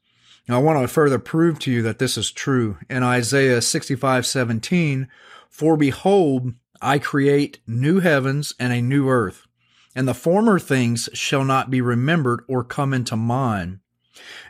Now, 0.48 0.56
I 0.58 0.62
want 0.62 0.82
to 0.82 0.88
further 0.88 1.18
prove 1.18 1.58
to 1.60 1.70
you 1.70 1.82
that 1.82 1.98
this 1.98 2.18
is 2.18 2.32
true. 2.32 2.78
In 2.90 3.02
Isaiah 3.02 3.62
65 3.62 4.26
17, 4.26 5.08
for 5.48 5.76
behold, 5.76 6.54
I 6.80 6.98
create 6.98 7.60
new 7.66 8.00
heavens 8.00 8.52
and 8.58 8.72
a 8.72 8.82
new 8.82 9.08
earth, 9.08 9.46
and 9.94 10.08
the 10.08 10.14
former 10.14 10.58
things 10.58 11.08
shall 11.12 11.44
not 11.44 11.70
be 11.70 11.80
remembered 11.80 12.40
or 12.48 12.64
come 12.64 12.92
into 12.92 13.14
mind. 13.14 13.78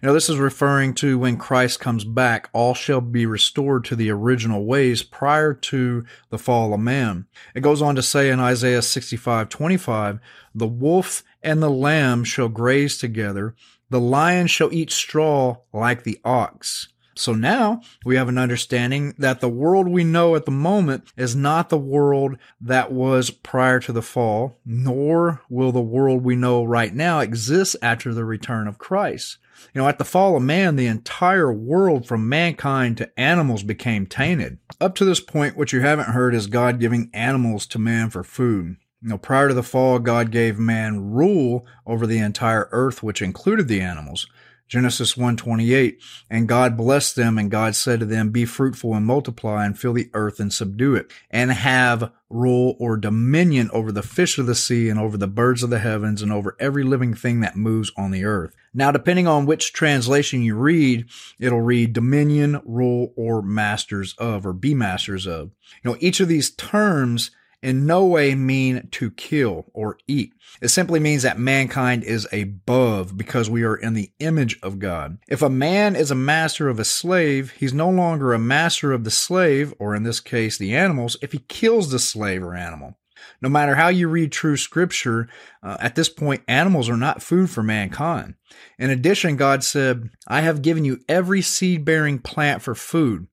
Now, 0.02 0.12
this 0.12 0.28
is 0.28 0.38
referring 0.38 0.94
to 0.94 1.18
when 1.18 1.36
Christ 1.36 1.78
comes 1.78 2.04
back, 2.04 2.48
all 2.52 2.74
shall 2.74 3.00
be 3.00 3.26
restored 3.26 3.84
to 3.84 3.96
the 3.96 4.10
original 4.10 4.64
ways 4.64 5.02
prior 5.02 5.54
to 5.54 6.04
the 6.30 6.38
fall 6.38 6.74
of 6.74 6.80
man. 6.80 7.26
It 7.54 7.60
goes 7.60 7.80
on 7.80 7.94
to 7.96 8.02
say 8.02 8.30
in 8.30 8.40
Isaiah 8.40 8.82
65 8.82 9.48
25, 9.48 10.18
the 10.54 10.66
wolf 10.66 11.22
and 11.42 11.62
the 11.62 11.70
lamb 11.70 12.24
shall 12.24 12.48
graze 12.48 12.98
together, 12.98 13.54
the 13.92 14.00
lion 14.00 14.46
shall 14.46 14.72
eat 14.72 14.90
straw 14.90 15.58
like 15.70 16.02
the 16.02 16.18
ox. 16.24 16.88
So 17.14 17.34
now 17.34 17.82
we 18.06 18.16
have 18.16 18.30
an 18.30 18.38
understanding 18.38 19.14
that 19.18 19.40
the 19.40 19.50
world 19.50 19.86
we 19.86 20.02
know 20.02 20.34
at 20.34 20.46
the 20.46 20.50
moment 20.50 21.12
is 21.14 21.36
not 21.36 21.68
the 21.68 21.76
world 21.76 22.38
that 22.58 22.90
was 22.90 23.28
prior 23.28 23.80
to 23.80 23.92
the 23.92 24.00
fall, 24.00 24.58
nor 24.64 25.42
will 25.50 25.72
the 25.72 25.82
world 25.82 26.24
we 26.24 26.36
know 26.36 26.64
right 26.64 26.94
now 26.94 27.20
exist 27.20 27.76
after 27.82 28.14
the 28.14 28.24
return 28.24 28.66
of 28.66 28.78
Christ. 28.78 29.36
You 29.74 29.82
know, 29.82 29.88
at 29.88 29.98
the 29.98 30.06
fall 30.06 30.38
of 30.38 30.42
man, 30.42 30.76
the 30.76 30.86
entire 30.86 31.52
world 31.52 32.06
from 32.08 32.30
mankind 32.30 32.96
to 32.96 33.20
animals 33.20 33.62
became 33.62 34.06
tainted. 34.06 34.58
Up 34.80 34.94
to 34.94 35.04
this 35.04 35.20
point, 35.20 35.54
what 35.54 35.70
you 35.70 35.82
haven't 35.82 36.08
heard 36.08 36.34
is 36.34 36.46
God 36.46 36.80
giving 36.80 37.10
animals 37.12 37.66
to 37.66 37.78
man 37.78 38.08
for 38.08 38.24
food. 38.24 38.76
You 39.02 39.08
know, 39.08 39.18
prior 39.18 39.48
to 39.48 39.54
the 39.54 39.64
fall, 39.64 39.98
God 39.98 40.30
gave 40.30 40.58
man 40.58 41.10
rule 41.10 41.66
over 41.86 42.06
the 42.06 42.18
entire 42.18 42.68
earth, 42.70 43.02
which 43.02 43.20
included 43.20 43.66
the 43.66 43.80
animals. 43.80 44.26
Genesis 44.72 45.18
1:28 45.18 45.98
and 46.30 46.48
God 46.48 46.78
blessed 46.78 47.14
them 47.14 47.36
and 47.36 47.50
God 47.50 47.76
said 47.76 48.00
to 48.00 48.06
them 48.06 48.30
be 48.30 48.46
fruitful 48.46 48.94
and 48.94 49.04
multiply 49.04 49.66
and 49.66 49.78
fill 49.78 49.92
the 49.92 50.08
earth 50.14 50.40
and 50.40 50.50
subdue 50.50 50.94
it 50.94 51.12
and 51.30 51.52
have 51.52 52.10
rule 52.30 52.74
or 52.78 52.96
dominion 52.96 53.68
over 53.74 53.92
the 53.92 54.02
fish 54.02 54.38
of 54.38 54.46
the 54.46 54.54
sea 54.54 54.88
and 54.88 54.98
over 54.98 55.18
the 55.18 55.26
birds 55.26 55.62
of 55.62 55.68
the 55.68 55.80
heavens 55.80 56.22
and 56.22 56.32
over 56.32 56.56
every 56.58 56.84
living 56.84 57.12
thing 57.12 57.40
that 57.40 57.54
moves 57.54 57.92
on 57.98 58.12
the 58.12 58.24
earth. 58.24 58.54
Now 58.72 58.90
depending 58.90 59.26
on 59.26 59.44
which 59.44 59.74
translation 59.74 60.42
you 60.42 60.54
read, 60.54 61.04
it'll 61.38 61.60
read 61.60 61.92
dominion, 61.92 62.62
rule 62.64 63.12
or 63.14 63.42
masters 63.42 64.14
of 64.16 64.46
or 64.46 64.54
be 64.54 64.72
masters 64.72 65.26
of. 65.26 65.50
You 65.84 65.90
know, 65.90 65.96
each 66.00 66.18
of 66.18 66.28
these 66.28 66.48
terms 66.48 67.30
in 67.62 67.86
no 67.86 68.04
way 68.04 68.34
mean 68.34 68.88
to 68.90 69.10
kill 69.12 69.66
or 69.72 69.96
eat. 70.08 70.32
It 70.60 70.68
simply 70.68 71.00
means 71.00 71.22
that 71.22 71.38
mankind 71.38 72.02
is 72.02 72.26
above 72.32 73.16
because 73.16 73.48
we 73.48 73.62
are 73.62 73.76
in 73.76 73.94
the 73.94 74.10
image 74.18 74.58
of 74.62 74.78
God. 74.78 75.18
If 75.28 75.42
a 75.42 75.48
man 75.48 75.94
is 75.96 76.10
a 76.10 76.16
master 76.16 76.68
of 76.68 76.78
a 76.78 76.84
slave, 76.84 77.52
he's 77.52 77.72
no 77.72 77.88
longer 77.88 78.32
a 78.32 78.38
master 78.38 78.92
of 78.92 79.04
the 79.04 79.10
slave, 79.10 79.72
or 79.78 79.94
in 79.94 80.02
this 80.02 80.20
case, 80.20 80.58
the 80.58 80.74
animals, 80.74 81.16
if 81.22 81.32
he 81.32 81.38
kills 81.48 81.90
the 81.90 81.98
slave 81.98 82.42
or 82.42 82.54
animal. 82.54 82.98
No 83.40 83.48
matter 83.48 83.76
how 83.76 83.88
you 83.88 84.08
read 84.08 84.32
true 84.32 84.56
scripture, 84.56 85.28
uh, 85.62 85.76
at 85.80 85.94
this 85.94 86.08
point, 86.08 86.42
animals 86.48 86.88
are 86.88 86.96
not 86.96 87.22
food 87.22 87.50
for 87.50 87.62
mankind. 87.62 88.34
In 88.78 88.90
addition, 88.90 89.36
God 89.36 89.64
said, 89.64 90.10
I 90.26 90.40
have 90.40 90.62
given 90.62 90.84
you 90.84 91.00
every 91.08 91.42
seed 91.42 91.84
bearing 91.84 92.18
plant 92.18 92.62
for 92.62 92.74
food. 92.74 93.26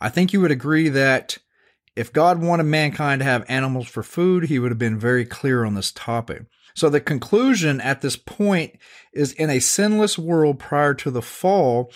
I 0.00 0.08
think 0.08 0.32
you 0.32 0.40
would 0.40 0.50
agree 0.50 0.88
that 0.88 1.38
if 1.94 2.12
God 2.12 2.40
wanted 2.40 2.64
mankind 2.64 3.20
to 3.20 3.24
have 3.24 3.44
animals 3.48 3.88
for 3.88 4.02
food, 4.02 4.44
he 4.44 4.58
would 4.58 4.70
have 4.70 4.78
been 4.78 4.98
very 4.98 5.24
clear 5.24 5.64
on 5.64 5.74
this 5.74 5.92
topic. 5.92 6.44
So 6.74 6.88
the 6.88 7.00
conclusion 7.00 7.80
at 7.80 8.00
this 8.00 8.16
point 8.16 8.78
is 9.12 9.32
in 9.32 9.50
a 9.50 9.60
sinless 9.60 10.18
world 10.18 10.58
prior 10.58 10.94
to 10.94 11.10
the 11.10 11.22
fall, 11.22 11.92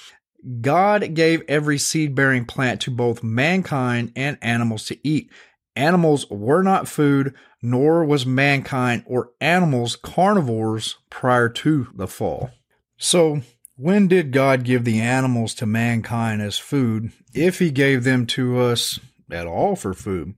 God 0.61 1.15
gave 1.15 1.43
every 1.49 1.79
seed 1.79 2.15
bearing 2.15 2.45
plant 2.45 2.81
to 2.83 2.91
both 2.91 3.23
mankind 3.23 4.13
and 4.15 4.39
animals 4.43 4.85
to 4.87 4.99
eat. 5.07 5.31
Animals 5.75 6.29
were 6.31 6.63
not 6.63 6.89
food, 6.89 7.35
nor 7.63 8.05
was 8.05 8.27
mankind 8.27 9.03
or 9.07 9.31
animals 9.41 9.97
carnivores 9.97 10.97
prior 11.11 11.49
to 11.49 11.89
the 11.95 12.07
fall. 12.07 12.51
So, 12.99 13.43
when 13.77 14.09
did 14.09 14.33
God 14.33 14.65
give 14.65 14.85
the 14.85 15.01
animals 15.01 15.53
to 15.55 15.67
mankind 15.67 16.41
as 16.41 16.59
food 16.59 17.13
if 17.35 17.59
he 17.59 17.71
gave 17.71 18.05
them 18.05 18.27
to 18.29 18.59
us 18.59 18.99
at 19.31 19.47
all 19.47 19.77
for 19.77 19.95
food. 19.95 20.35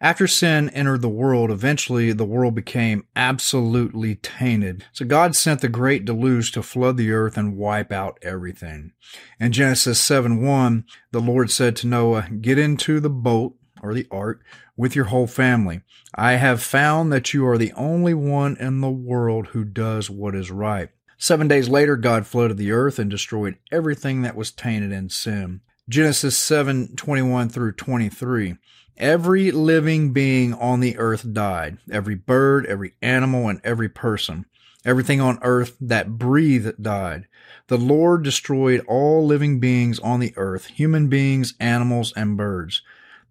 After 0.00 0.26
sin 0.26 0.68
entered 0.70 1.02
the 1.02 1.08
world, 1.08 1.50
eventually 1.50 2.12
the 2.12 2.24
world 2.24 2.54
became 2.54 3.06
absolutely 3.16 4.16
tainted. 4.16 4.84
So 4.92 5.04
God 5.04 5.34
sent 5.34 5.60
the 5.60 5.68
great 5.68 6.04
deluge 6.04 6.52
to 6.52 6.62
flood 6.62 6.96
the 6.96 7.12
earth 7.12 7.36
and 7.36 7.56
wipe 7.56 7.92
out 7.92 8.18
everything. 8.22 8.92
In 9.40 9.52
Genesis 9.52 10.00
7 10.00 10.42
1, 10.42 10.84
the 11.12 11.20
Lord 11.20 11.50
said 11.50 11.76
to 11.76 11.86
Noah, 11.86 12.28
Get 12.28 12.58
into 12.58 13.00
the 13.00 13.10
boat 13.10 13.56
or 13.82 13.94
the 13.94 14.06
ark 14.10 14.42
with 14.76 14.96
your 14.96 15.06
whole 15.06 15.26
family. 15.26 15.80
I 16.14 16.32
have 16.32 16.62
found 16.62 17.12
that 17.12 17.32
you 17.32 17.46
are 17.46 17.58
the 17.58 17.72
only 17.72 18.14
one 18.14 18.56
in 18.58 18.80
the 18.80 18.90
world 18.90 19.48
who 19.48 19.64
does 19.64 20.10
what 20.10 20.34
is 20.34 20.50
right. 20.50 20.90
Seven 21.16 21.48
days 21.48 21.68
later, 21.68 21.96
God 21.96 22.26
flooded 22.26 22.56
the 22.56 22.72
earth 22.72 22.98
and 22.98 23.10
destroyed 23.10 23.56
everything 23.70 24.22
that 24.22 24.36
was 24.36 24.50
tainted 24.50 24.92
in 24.92 25.08
sin. 25.08 25.60
Genesis 25.86 26.38
7 26.38 26.96
21 26.96 27.50
through 27.50 27.72
23. 27.72 28.56
Every 28.96 29.50
living 29.50 30.14
being 30.14 30.54
on 30.54 30.80
the 30.80 30.96
earth 30.96 31.30
died. 31.34 31.76
Every 31.92 32.14
bird, 32.14 32.64
every 32.64 32.94
animal, 33.02 33.48
and 33.48 33.60
every 33.62 33.90
person. 33.90 34.46
Everything 34.86 35.20
on 35.20 35.38
earth 35.42 35.76
that 35.80 36.16
breathed 36.16 36.82
died. 36.82 37.26
The 37.66 37.76
Lord 37.76 38.22
destroyed 38.22 38.82
all 38.88 39.26
living 39.26 39.60
beings 39.60 39.98
on 39.98 40.20
the 40.20 40.32
earth, 40.36 40.66
human 40.66 41.08
beings, 41.08 41.52
animals, 41.60 42.14
and 42.16 42.34
birds. 42.34 42.80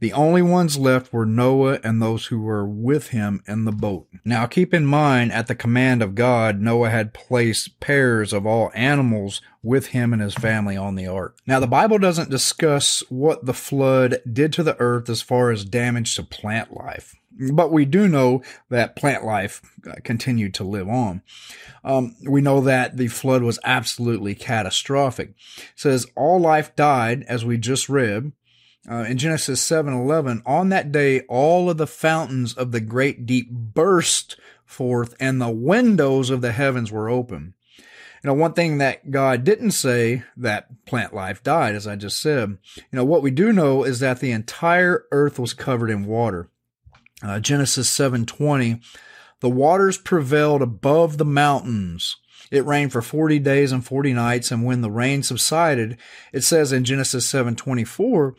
The 0.04 0.12
only 0.12 0.42
ones 0.42 0.78
left 0.78 1.14
were 1.14 1.26
Noah 1.26 1.80
and 1.82 2.02
those 2.02 2.26
who 2.26 2.42
were 2.42 2.68
with 2.68 3.12
him 3.12 3.42
in 3.48 3.64
the 3.64 3.72
boat. 3.72 4.10
Now 4.26 4.46
keep 4.48 4.74
in 4.74 4.86
mind, 4.86 5.32
at 5.32 5.48
the 5.48 5.56
command 5.56 6.04
of 6.04 6.14
God, 6.14 6.60
Noah 6.60 6.90
had 6.90 7.14
placed 7.14 7.80
pairs 7.80 8.34
of 8.34 8.46
all 8.46 8.70
animals 8.76 9.42
with 9.62 9.88
him 9.88 10.12
and 10.12 10.22
his 10.22 10.36
family 10.36 10.76
on 10.76 10.96
the 10.96 11.08
ark. 11.08 11.38
Now 11.48 11.62
the 11.62 11.68
Bible 11.68 12.00
doesn't 12.00 12.30
discuss 12.30 13.02
what 13.08 13.46
the 13.46 13.54
flood 13.54 14.18
did 14.30 14.52
to 14.52 14.64
the 14.64 14.78
earth 14.78 15.10
as 15.10 15.22
far 15.22 15.52
as 15.52 15.64
damage 15.64 16.18
to 16.18 16.24
plant 16.24 16.76
life. 16.76 17.16
But 17.54 17.72
we 17.72 17.86
do 17.86 18.10
know 18.10 18.44
that 18.70 18.98
plant 18.98 19.24
life 19.24 19.62
uh, 19.90 19.94
continued 20.04 20.54
to 20.56 20.66
live 20.66 20.90
on. 20.90 21.22
Um, 21.86 22.18
we 22.30 22.42
know 22.42 22.60
that 22.60 22.98
the 22.98 23.08
flood 23.08 23.42
was 23.42 23.58
absolutely 23.64 24.36
catastrophic. 24.36 25.30
It 25.30 25.64
says 25.76 26.08
all 26.18 26.42
life 26.42 26.76
died, 26.76 27.24
as 27.30 27.46
we 27.46 27.58
just 27.58 27.88
read, 27.88 28.34
uh, 28.90 29.06
in 29.08 29.18
Genesis 29.18 29.62
7:11, 29.62 30.42
on 30.46 30.70
that 30.70 30.92
day 30.92 31.22
all 31.22 31.70
of 31.70 31.78
the 31.78 31.88
fountains 31.88 32.54
of 32.54 32.72
the 32.72 32.82
great 32.82 33.26
deep 33.26 33.50
burst 33.50 34.38
forth 34.66 35.16
and 35.20 35.40
the 35.40 35.50
windows 35.50 36.30
of 36.30 36.42
the 36.42 36.52
heavens 36.52 36.92
were 36.92 37.10
open. 37.10 37.54
You 38.24 38.30
know, 38.30 38.34
one 38.34 38.54
thing 38.54 38.78
that 38.78 39.12
God 39.12 39.44
didn't 39.44 39.72
say 39.72 40.24
that 40.38 40.86
plant 40.86 41.14
life 41.14 41.44
died, 41.44 41.76
as 41.76 41.86
I 41.86 41.98
just 41.98 42.22
said. 42.22 42.58
You 42.76 42.84
know, 42.94 43.04
what 43.04 43.22
we 43.22 43.32
do 43.32 43.52
know 43.52 43.84
is 43.84 44.00
that 44.00 44.22
the 44.22 44.32
entire 44.32 45.06
earth 45.12 45.38
was 45.38 45.54
covered 45.54 45.90
in 45.90 46.06
water. 46.06 46.50
Uh, 47.22 47.40
Genesis 47.40 47.90
7:20, 47.90 48.82
the 49.42 49.50
waters 49.50 49.98
prevailed 49.98 50.62
above 50.62 51.18
the 51.18 51.26
mountains. 51.26 52.18
It 52.52 52.66
rained 52.66 52.92
for 52.92 53.02
40 53.02 53.40
days 53.40 53.72
and 53.72 53.86
40 53.86 54.14
nights, 54.14 54.52
and 54.52 54.64
when 54.64 54.82
the 54.82 54.92
rain 54.92 55.24
subsided, 55.24 55.98
it 56.32 56.44
says 56.44 56.72
in 56.72 56.84
Genesis 56.84 57.26
7:24 57.26 58.36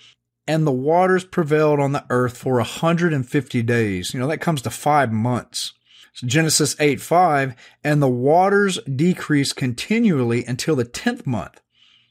and 0.46 0.66
the 0.66 0.72
waters 0.72 1.24
prevailed 1.24 1.80
on 1.80 1.92
the 1.92 2.04
earth 2.10 2.36
for 2.36 2.54
150 2.54 3.62
days. 3.62 4.12
You 4.12 4.20
know, 4.20 4.26
that 4.26 4.38
comes 4.38 4.62
to 4.62 4.70
five 4.70 5.12
months. 5.12 5.72
So 6.12 6.26
Genesis 6.26 6.76
8 6.78 7.00
5, 7.00 7.54
and 7.82 8.00
the 8.00 8.08
waters 8.08 8.78
decreased 8.84 9.56
continually 9.56 10.44
until 10.44 10.76
the 10.76 10.84
10th 10.84 11.26
month. 11.26 11.60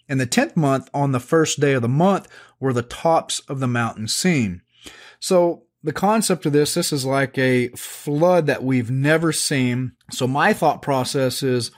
In 0.09 0.17
the 0.17 0.27
10th 0.27 0.57
month, 0.57 0.89
on 0.93 1.13
the 1.13 1.19
first 1.19 1.59
day 1.59 1.73
of 1.73 1.81
the 1.81 1.87
month, 1.87 2.27
were 2.59 2.73
the 2.73 2.81
tops 2.81 3.39
of 3.41 3.59
the 3.59 3.67
mountains 3.67 4.13
seen. 4.13 4.61
So 5.19 5.63
the 5.83 5.93
concept 5.93 6.45
of 6.45 6.53
this, 6.53 6.73
this 6.73 6.91
is 6.91 7.05
like 7.05 7.37
a 7.37 7.69
flood 7.69 8.47
that 8.47 8.63
we've 8.63 8.91
never 8.91 9.31
seen. 9.31 9.93
So 10.11 10.27
my 10.27 10.53
thought 10.53 10.81
process 10.81 11.43
is 11.43 11.71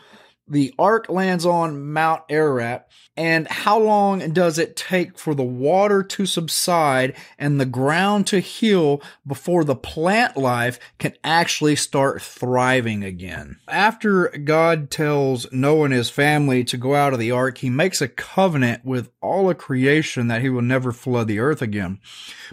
the 0.48 0.74
ark 0.78 1.10
lands 1.10 1.46
on 1.46 1.92
Mount 1.92 2.24
Ararat, 2.30 2.88
and 3.18 3.48
how 3.48 3.80
long 3.80 4.32
does 4.32 4.60
it 4.60 4.75
take 4.75 5.18
for 5.18 5.34
the 5.34 5.44
water 5.44 6.04
to 6.04 6.25
subside 6.25 7.16
and 7.40 7.60
the 7.60 7.66
ground 7.66 8.28
to 8.28 8.40
heal 8.40 9.02
before 9.25 9.64
the 9.64 9.75
plant 9.75 10.36
life 10.36 10.80
can 11.00 11.14
actually 11.24 11.75
start 11.75 12.22
thriving 12.22 13.04
again? 13.04 13.58
After 13.68 14.28
God 14.30 14.92
tells 14.92 15.52
Noah 15.52 15.86
and 15.86 15.94
his 15.94 16.10
family 16.10 16.64
to 16.66 16.78
go 16.78 16.94
out 16.94 17.14
of 17.14 17.20
the 17.20 17.32
ark, 17.32 17.60
he 17.60 17.70
makes 17.70 18.02
a 18.02 18.08
covenant 18.08 18.86
with 18.86 19.10
all 19.22 19.50
of 19.50 19.58
creation 19.58 20.28
that 20.28 20.42
he 20.42 20.50
will 20.50 20.62
never 20.62 20.92
flood 20.92 21.28
the 21.28 21.40
earth 21.40 21.62
again. 21.62 22.00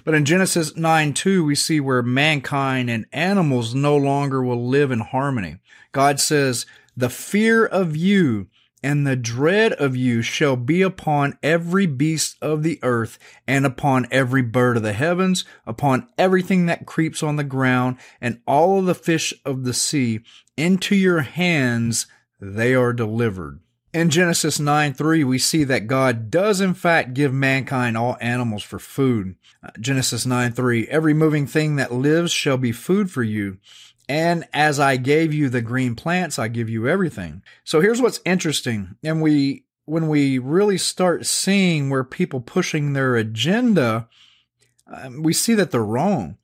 But 0.04 0.14
in 0.14 0.24
Genesis 0.24 0.76
9 0.76 1.12
2, 1.12 1.44
we 1.44 1.54
see 1.54 1.80
where 1.80 2.02
mankind 2.02 2.88
and 2.88 3.06
animals 3.12 3.74
no 3.74 3.96
longer 3.96 4.42
will 4.42 4.66
live 4.66 4.90
in 4.90 5.00
harmony. 5.00 5.58
God 5.92 6.20
says, 6.20 6.64
the 6.96 7.10
fear 7.10 7.64
of 7.64 7.96
you 7.96 8.48
and 8.82 9.06
the 9.06 9.16
dread 9.16 9.72
of 9.74 9.94
you 9.94 10.22
shall 10.22 10.56
be 10.56 10.82
upon 10.82 11.38
every 11.42 11.86
beast 11.86 12.36
of 12.42 12.62
the 12.62 12.78
earth 12.82 13.18
and 13.46 13.64
upon 13.64 14.06
every 14.10 14.42
bird 14.42 14.76
of 14.76 14.82
the 14.82 14.92
heavens, 14.92 15.44
upon 15.66 16.08
everything 16.18 16.66
that 16.66 16.86
creeps 16.86 17.22
on 17.22 17.36
the 17.36 17.44
ground 17.44 17.96
and 18.20 18.40
all 18.46 18.78
of 18.78 18.86
the 18.86 18.94
fish 18.94 19.32
of 19.44 19.64
the 19.64 19.74
sea. 19.74 20.20
Into 20.56 20.96
your 20.96 21.20
hands 21.20 22.06
they 22.40 22.74
are 22.74 22.92
delivered. 22.92 23.60
In 23.94 24.08
Genesis 24.08 24.58
9 24.58 24.94
3, 24.94 25.22
we 25.22 25.38
see 25.38 25.64
that 25.64 25.86
God 25.86 26.30
does 26.30 26.62
in 26.62 26.72
fact 26.72 27.12
give 27.12 27.32
mankind 27.32 27.96
all 27.96 28.16
animals 28.22 28.62
for 28.62 28.78
food. 28.78 29.36
Uh, 29.62 29.68
Genesis 29.78 30.24
9 30.24 30.52
3, 30.52 30.88
every 30.88 31.12
moving 31.12 31.46
thing 31.46 31.76
that 31.76 31.92
lives 31.92 32.32
shall 32.32 32.56
be 32.56 32.72
food 32.72 33.10
for 33.10 33.22
you. 33.22 33.58
And 34.08 34.46
as 34.52 34.80
I 34.80 34.96
gave 34.96 35.32
you 35.32 35.48
the 35.48 35.62
green 35.62 35.94
plants, 35.94 36.38
I 36.38 36.48
give 36.48 36.68
you 36.68 36.88
everything. 36.88 37.42
So 37.64 37.80
here's 37.80 38.02
what's 38.02 38.20
interesting. 38.24 38.96
And 39.02 39.22
we, 39.22 39.64
when 39.84 40.08
we 40.08 40.38
really 40.38 40.78
start 40.78 41.26
seeing 41.26 41.88
where 41.88 42.04
people 42.04 42.40
pushing 42.40 42.92
their 42.92 43.16
agenda, 43.16 44.08
um, 44.86 45.22
we 45.22 45.32
see 45.32 45.54
that 45.54 45.70
they're 45.70 45.84
wrong. 45.84 46.36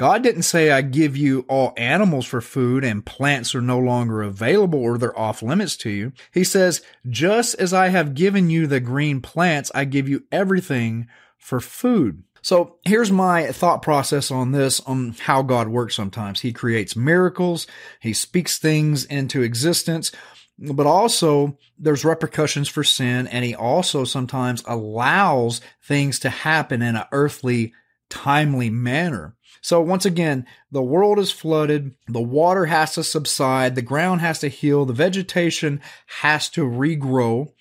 God 0.00 0.22
didn't 0.22 0.44
say, 0.44 0.70
I 0.70 0.80
give 0.80 1.14
you 1.14 1.44
all 1.46 1.74
animals 1.76 2.24
for 2.24 2.40
food 2.40 2.84
and 2.84 3.04
plants 3.04 3.54
are 3.54 3.60
no 3.60 3.78
longer 3.78 4.22
available 4.22 4.78
or 4.78 4.96
they're 4.96 5.18
off 5.18 5.42
limits 5.42 5.76
to 5.76 5.90
you. 5.90 6.12
He 6.32 6.42
says, 6.42 6.80
just 7.06 7.54
as 7.56 7.74
I 7.74 7.88
have 7.88 8.14
given 8.14 8.48
you 8.48 8.66
the 8.66 8.80
green 8.80 9.20
plants, 9.20 9.70
I 9.74 9.84
give 9.84 10.08
you 10.08 10.24
everything 10.32 11.06
for 11.36 11.60
food. 11.60 12.22
So 12.42 12.76
here's 12.84 13.10
my 13.12 13.52
thought 13.52 13.82
process 13.82 14.30
on 14.30 14.52
this, 14.52 14.80
on 14.80 15.14
how 15.20 15.42
God 15.42 15.68
works 15.68 15.94
sometimes. 15.94 16.40
He 16.40 16.52
creates 16.52 16.96
miracles. 16.96 17.66
He 18.00 18.12
speaks 18.12 18.58
things 18.58 19.04
into 19.04 19.42
existence, 19.42 20.12
but 20.58 20.86
also 20.86 21.58
there's 21.78 22.04
repercussions 22.04 22.68
for 22.68 22.84
sin. 22.84 23.26
And 23.26 23.44
he 23.44 23.54
also 23.54 24.04
sometimes 24.04 24.62
allows 24.66 25.60
things 25.82 26.18
to 26.20 26.30
happen 26.30 26.82
in 26.82 26.96
an 26.96 27.04
earthly, 27.12 27.74
timely 28.08 28.70
manner. 28.70 29.36
So 29.62 29.82
once 29.82 30.06
again, 30.06 30.46
the 30.70 30.82
world 30.82 31.18
is 31.18 31.30
flooded. 31.30 31.94
The 32.06 32.22
water 32.22 32.66
has 32.66 32.94
to 32.94 33.04
subside. 33.04 33.74
The 33.74 33.82
ground 33.82 34.22
has 34.22 34.38
to 34.40 34.48
heal. 34.48 34.86
The 34.86 34.94
vegetation 34.94 35.82
has 36.20 36.48
to 36.50 36.62
regrow. 36.62 37.52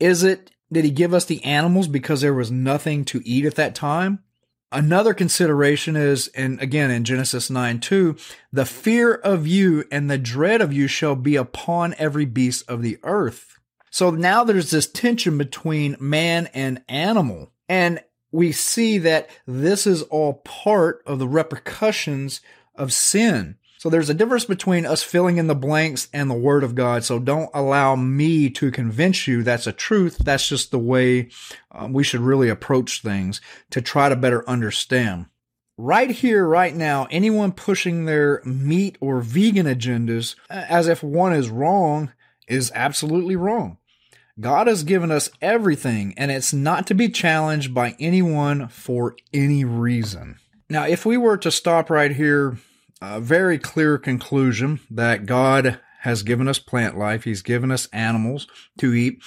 Is 0.00 0.24
it 0.24 0.50
did 0.72 0.84
he 0.84 0.90
give 0.90 1.12
us 1.12 1.24
the 1.24 1.44
animals 1.44 1.88
because 1.88 2.20
there 2.20 2.34
was 2.34 2.50
nothing 2.50 3.04
to 3.06 3.22
eat 3.24 3.44
at 3.44 3.56
that 3.56 3.74
time? 3.74 4.20
Another 4.72 5.14
consideration 5.14 5.96
is, 5.96 6.28
and 6.28 6.60
again 6.60 6.90
in 6.92 7.02
Genesis 7.02 7.50
9 7.50 7.80
2, 7.80 8.16
the 8.52 8.64
fear 8.64 9.14
of 9.14 9.46
you 9.46 9.84
and 9.90 10.08
the 10.08 10.18
dread 10.18 10.60
of 10.60 10.72
you 10.72 10.86
shall 10.86 11.16
be 11.16 11.34
upon 11.34 11.94
every 11.98 12.24
beast 12.24 12.68
of 12.68 12.82
the 12.82 12.98
earth. 13.02 13.58
So 13.90 14.10
now 14.10 14.44
there's 14.44 14.70
this 14.70 14.88
tension 14.88 15.36
between 15.36 15.96
man 15.98 16.48
and 16.54 16.84
animal. 16.88 17.52
And 17.68 18.00
we 18.30 18.52
see 18.52 18.98
that 18.98 19.28
this 19.46 19.88
is 19.88 20.02
all 20.02 20.34
part 20.44 21.02
of 21.04 21.18
the 21.18 21.26
repercussions 21.26 22.40
of 22.76 22.92
sin. 22.92 23.56
So 23.80 23.88
there's 23.88 24.10
a 24.10 24.14
difference 24.14 24.44
between 24.44 24.84
us 24.84 25.02
filling 25.02 25.38
in 25.38 25.46
the 25.46 25.54
blanks 25.54 26.10
and 26.12 26.30
the 26.30 26.34
word 26.34 26.64
of 26.64 26.74
God. 26.74 27.02
So 27.02 27.18
don't 27.18 27.48
allow 27.54 27.96
me 27.96 28.50
to 28.50 28.70
convince 28.70 29.26
you 29.26 29.42
that's 29.42 29.66
a 29.66 29.72
truth. 29.72 30.18
That's 30.18 30.46
just 30.46 30.70
the 30.70 30.78
way 30.78 31.30
um, 31.72 31.94
we 31.94 32.04
should 32.04 32.20
really 32.20 32.50
approach 32.50 33.00
things 33.00 33.40
to 33.70 33.80
try 33.80 34.10
to 34.10 34.16
better 34.16 34.46
understand. 34.46 35.28
Right 35.78 36.10
here, 36.10 36.46
right 36.46 36.76
now, 36.76 37.08
anyone 37.10 37.52
pushing 37.52 38.04
their 38.04 38.42
meat 38.44 38.98
or 39.00 39.22
vegan 39.22 39.64
agendas 39.64 40.34
as 40.50 40.86
if 40.86 41.02
one 41.02 41.32
is 41.32 41.48
wrong 41.48 42.12
is 42.46 42.70
absolutely 42.74 43.34
wrong. 43.34 43.78
God 44.38 44.66
has 44.66 44.82
given 44.82 45.10
us 45.10 45.30
everything 45.40 46.12
and 46.18 46.30
it's 46.30 46.52
not 46.52 46.86
to 46.88 46.94
be 46.94 47.08
challenged 47.08 47.72
by 47.72 47.96
anyone 47.98 48.68
for 48.68 49.16
any 49.32 49.64
reason. 49.64 50.36
Now, 50.68 50.84
if 50.84 51.06
we 51.06 51.16
were 51.16 51.38
to 51.38 51.50
stop 51.50 51.88
right 51.88 52.12
here 52.12 52.58
a 53.00 53.20
very 53.20 53.58
clear 53.58 53.98
conclusion 53.98 54.80
that 54.90 55.26
God 55.26 55.80
has 56.00 56.22
given 56.22 56.48
us 56.48 56.58
plant 56.58 56.98
life. 56.98 57.24
He's 57.24 57.42
given 57.42 57.70
us 57.70 57.88
animals 57.92 58.46
to 58.78 58.94
eat. 58.94 59.22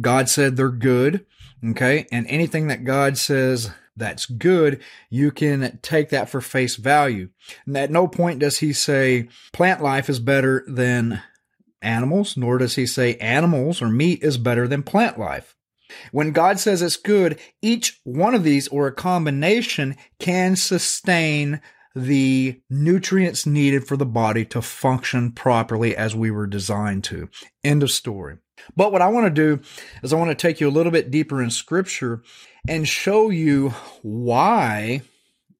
God 0.00 0.28
said 0.28 0.56
they're 0.56 0.68
good. 0.68 1.26
Okay. 1.64 2.06
And 2.10 2.26
anything 2.26 2.68
that 2.68 2.84
God 2.84 3.18
says 3.18 3.70
that's 3.96 4.26
good, 4.26 4.82
you 5.10 5.30
can 5.30 5.78
take 5.82 6.08
that 6.10 6.28
for 6.28 6.40
face 6.40 6.76
value. 6.76 7.28
And 7.66 7.76
at 7.76 7.90
no 7.90 8.08
point 8.08 8.38
does 8.38 8.58
he 8.58 8.72
say 8.72 9.28
plant 9.52 9.82
life 9.82 10.08
is 10.08 10.20
better 10.20 10.64
than 10.66 11.22
animals, 11.82 12.36
nor 12.36 12.58
does 12.58 12.76
he 12.76 12.86
say 12.86 13.16
animals 13.16 13.82
or 13.82 13.88
meat 13.88 14.22
is 14.22 14.38
better 14.38 14.66
than 14.68 14.82
plant 14.82 15.18
life. 15.18 15.54
When 16.12 16.32
God 16.32 16.58
says 16.58 16.82
it's 16.82 16.96
good, 16.96 17.38
each 17.60 18.00
one 18.04 18.34
of 18.34 18.44
these 18.44 18.68
or 18.68 18.86
a 18.86 18.94
combination 18.94 19.96
can 20.18 20.56
sustain 20.56 21.60
the 21.94 22.60
nutrients 22.70 23.46
needed 23.46 23.86
for 23.86 23.96
the 23.96 24.06
body 24.06 24.44
to 24.46 24.62
function 24.62 25.32
properly 25.32 25.96
as 25.96 26.14
we 26.14 26.30
were 26.30 26.46
designed 26.46 27.04
to. 27.04 27.28
End 27.64 27.82
of 27.82 27.90
story. 27.90 28.38
But 28.76 28.92
what 28.92 29.02
I 29.02 29.08
want 29.08 29.26
to 29.26 29.30
do 29.56 29.62
is 30.02 30.12
I 30.12 30.16
want 30.16 30.30
to 30.30 30.34
take 30.34 30.60
you 30.60 30.68
a 30.68 30.70
little 30.70 30.92
bit 30.92 31.10
deeper 31.10 31.42
in 31.42 31.50
scripture 31.50 32.22
and 32.68 32.86
show 32.86 33.30
you 33.30 33.70
why 34.02 35.02